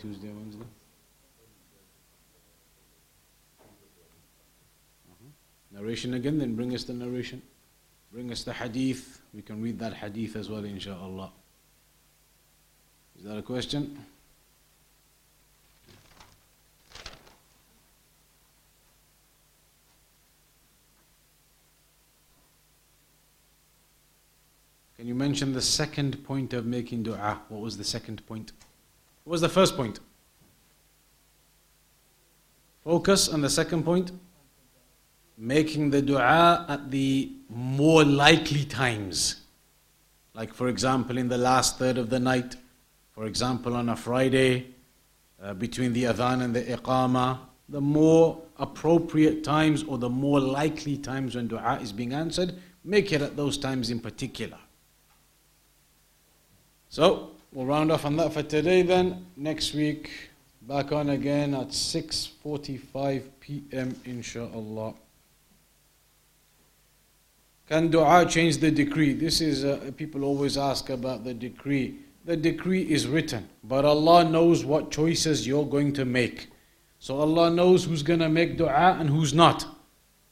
Tuesday, 0.00 0.28
Wednesday. 0.28 0.64
Uh-huh. 5.10 5.28
Narration 5.72 6.14
again, 6.14 6.38
then 6.38 6.54
bring 6.54 6.74
us 6.74 6.84
the 6.84 6.94
narration. 6.94 7.42
Bring 8.10 8.32
us 8.32 8.42
the 8.42 8.54
hadith. 8.54 9.20
We 9.34 9.42
can 9.42 9.62
read 9.62 9.78
that 9.80 9.92
hadith 9.92 10.36
as 10.36 10.48
well, 10.48 10.64
inshallah. 10.64 11.30
Is 13.18 13.24
that 13.24 13.36
a 13.36 13.42
question? 13.42 14.02
Can 24.96 25.06
you 25.06 25.14
mention 25.14 25.52
the 25.52 25.62
second 25.62 26.24
point 26.24 26.54
of 26.54 26.64
making 26.64 27.02
dua? 27.02 27.42
What 27.48 27.60
was 27.60 27.76
the 27.76 27.84
second 27.84 28.26
point? 28.26 28.52
Was 29.30 29.40
the 29.40 29.48
first 29.48 29.76
point? 29.76 30.00
Focus 32.82 33.28
on 33.28 33.42
the 33.42 33.48
second 33.48 33.84
point. 33.84 34.10
Making 35.38 35.90
the 35.90 36.02
dua 36.02 36.66
at 36.68 36.90
the 36.90 37.30
more 37.48 38.02
likely 38.02 38.64
times. 38.64 39.42
Like, 40.34 40.52
for 40.52 40.66
example, 40.66 41.16
in 41.16 41.28
the 41.28 41.38
last 41.38 41.78
third 41.78 41.96
of 41.96 42.10
the 42.10 42.18
night, 42.18 42.56
for 43.12 43.26
example, 43.26 43.76
on 43.76 43.90
a 43.90 43.94
Friday, 43.94 44.74
uh, 45.40 45.54
between 45.54 45.92
the 45.92 46.04
adhan 46.04 46.42
and 46.42 46.52
the 46.52 46.64
iqama, 46.64 47.38
the 47.68 47.80
more 47.80 48.42
appropriate 48.58 49.44
times 49.44 49.84
or 49.84 49.96
the 49.96 50.10
more 50.10 50.40
likely 50.40 50.98
times 50.98 51.36
when 51.36 51.46
dua 51.46 51.78
is 51.80 51.92
being 51.92 52.12
answered, 52.12 52.56
make 52.82 53.12
it 53.12 53.22
at 53.22 53.36
those 53.36 53.56
times 53.56 53.90
in 53.90 54.00
particular. 54.00 54.58
So, 56.88 57.30
we'll 57.52 57.66
round 57.66 57.90
off 57.90 58.04
on 58.04 58.16
that 58.16 58.32
for 58.32 58.42
today 58.42 58.82
then. 58.82 59.26
Next 59.36 59.74
week, 59.74 60.10
back 60.62 60.92
on 60.92 61.10
again 61.10 61.54
at 61.54 61.68
6.45 61.68 63.22
p.m. 63.40 64.00
inshallah. 64.04 64.94
Can 67.68 67.88
dua 67.88 68.26
change 68.26 68.58
the 68.58 68.70
decree? 68.70 69.12
This 69.12 69.40
is, 69.40 69.64
uh, 69.64 69.92
people 69.96 70.24
always 70.24 70.58
ask 70.58 70.90
about 70.90 71.24
the 71.24 71.32
decree. 71.32 72.00
The 72.24 72.36
decree 72.36 72.82
is 72.82 73.06
written, 73.06 73.48
but 73.64 73.84
Allah 73.84 74.24
knows 74.24 74.64
what 74.64 74.90
choices 74.90 75.46
you're 75.46 75.66
going 75.66 75.92
to 75.94 76.04
make. 76.04 76.48
So 76.98 77.18
Allah 77.18 77.48
knows 77.50 77.84
who's 77.84 78.02
going 78.02 78.18
to 78.20 78.28
make 78.28 78.58
dua 78.58 78.96
and 78.98 79.08
who's 79.08 79.32
not. 79.32 79.66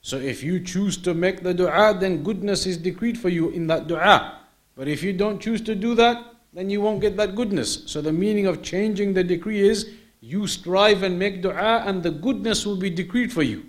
So 0.03 0.17
if 0.17 0.43
you 0.43 0.61
choose 0.61 0.97
to 0.99 1.15
make 1.15 1.43
the 1.43 1.55
dua, 1.55 1.97
then 1.99 2.23
goodness 2.23 2.67
is 2.67 2.77
decreed 2.77 3.17
for 3.17 3.29
you 3.29 3.51
in 3.51 3.67
that 3.69 3.87
dua. 3.87 4.41
But 4.75 4.89
if 4.89 5.03
you 5.03 5.13
don't 5.13 5.41
choose 5.41 5.61
to 5.63 5.75
do 5.75 5.95
that, 5.95 6.38
then 6.59 6.69
you 6.69 6.81
won't 6.81 7.01
get 7.01 7.17
that 7.17 7.37
goodness. 7.37 7.85
So 7.87 8.01
the 8.01 8.13
meaning 8.13 8.47
of 8.49 8.63
changing 8.63 9.15
the 9.15 9.23
decree 9.23 9.61
is 9.61 9.91
you 10.21 10.49
strive 10.49 11.05
and 11.05 11.17
make 11.17 11.41
dua 11.41 11.85
and 11.87 12.03
the 12.03 12.11
goodness 12.11 12.67
will 12.67 12.75
be 12.75 12.91
decreed 12.91 13.33
for 13.33 13.45
you. 13.45 13.67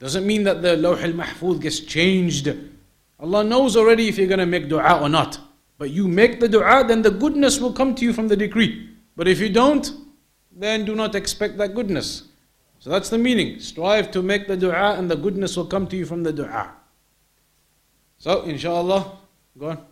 Doesn't 0.00 0.26
mean 0.26 0.42
that 0.42 0.60
the 0.60 0.76
Lawh 0.76 0.96
al-Mahfuz 0.96 1.60
gets 1.60 1.78
changed. 1.78 2.52
Allah 3.20 3.44
knows 3.44 3.76
already 3.76 4.08
if 4.08 4.18
you're 4.18 4.26
going 4.26 4.40
to 4.40 4.46
make 4.46 4.68
dua 4.68 5.00
or 5.00 5.08
not. 5.08 5.38
But 5.78 5.90
you 5.90 6.08
make 6.08 6.40
the 6.40 6.48
dua, 6.48 6.82
then 6.84 7.00
the 7.00 7.12
goodness 7.12 7.60
will 7.60 7.72
come 7.72 7.94
to 7.94 8.04
you 8.04 8.12
from 8.12 8.26
the 8.26 8.36
decree. 8.36 8.90
But 9.14 9.28
if 9.28 9.38
you 9.38 9.48
don't, 9.48 9.88
then 10.50 10.84
do 10.84 10.96
not 10.96 11.14
expect 11.14 11.58
that 11.58 11.76
goodness. 11.76 12.24
So 12.80 12.90
that's 12.90 13.08
the 13.08 13.18
meaning. 13.18 13.60
Strive 13.60 14.10
to 14.10 14.20
make 14.20 14.48
the 14.48 14.56
dua 14.56 14.98
and 14.98 15.08
the 15.08 15.16
goodness 15.16 15.56
will 15.56 15.66
come 15.66 15.86
to 15.86 15.96
you 15.96 16.06
from 16.06 16.24
the 16.24 16.32
dua. 16.32 16.72
So, 18.18 18.42
inshallah, 18.42 19.16
go 19.56 19.68
on. 19.68 19.89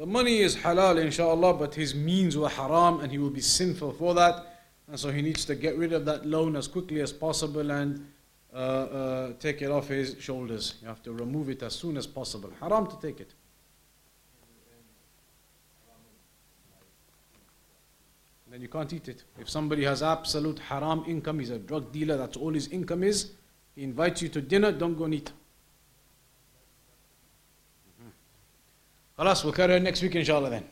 The 0.00 0.06
money 0.06 0.38
is 0.38 0.56
halal, 0.56 0.98
inshallah, 0.98 1.52
but 1.52 1.74
his 1.74 1.94
means 1.94 2.34
were 2.34 2.48
haram 2.48 3.00
and 3.00 3.12
he 3.12 3.18
will 3.18 3.28
be 3.28 3.42
sinful 3.42 3.92
for 3.92 4.14
that. 4.14 4.62
And 4.88 4.98
so 4.98 5.12
he 5.12 5.20
needs 5.20 5.44
to 5.44 5.54
get 5.54 5.76
rid 5.76 5.92
of 5.92 6.06
that 6.06 6.24
loan 6.24 6.56
as 6.56 6.68
quickly 6.68 7.02
as 7.02 7.12
possible 7.12 7.70
and 7.70 8.10
uh, 8.50 8.56
uh, 8.56 9.32
take 9.38 9.60
it 9.60 9.70
off 9.70 9.88
his 9.88 10.16
shoulders. 10.18 10.76
You 10.80 10.88
have 10.88 11.02
to 11.02 11.12
remove 11.12 11.50
it 11.50 11.62
as 11.62 11.74
soon 11.74 11.98
as 11.98 12.06
possible. 12.06 12.50
Haram 12.62 12.86
to 12.86 12.98
take 12.98 13.20
it. 13.20 13.34
Then 18.50 18.62
you 18.62 18.68
can't 18.68 18.90
eat 18.94 19.06
it. 19.08 19.24
If 19.38 19.50
somebody 19.50 19.84
has 19.84 20.02
absolute 20.02 20.60
haram 20.60 21.04
income, 21.06 21.40
he's 21.40 21.50
a 21.50 21.58
drug 21.58 21.92
dealer, 21.92 22.16
that's 22.16 22.38
all 22.38 22.54
his 22.54 22.68
income 22.68 23.02
is, 23.02 23.32
he 23.74 23.82
invites 23.82 24.22
you 24.22 24.30
to 24.30 24.40
dinner, 24.40 24.72
don't 24.72 24.96
go 24.96 25.04
and 25.04 25.12
eat. 25.12 25.30
خلاص 29.19 29.45
we'll 29.45 29.53
carry 29.53 29.73
on 29.75 29.83
next 29.83 30.01
week 30.01 30.15
inshallah 30.15 30.49
then 30.49 30.63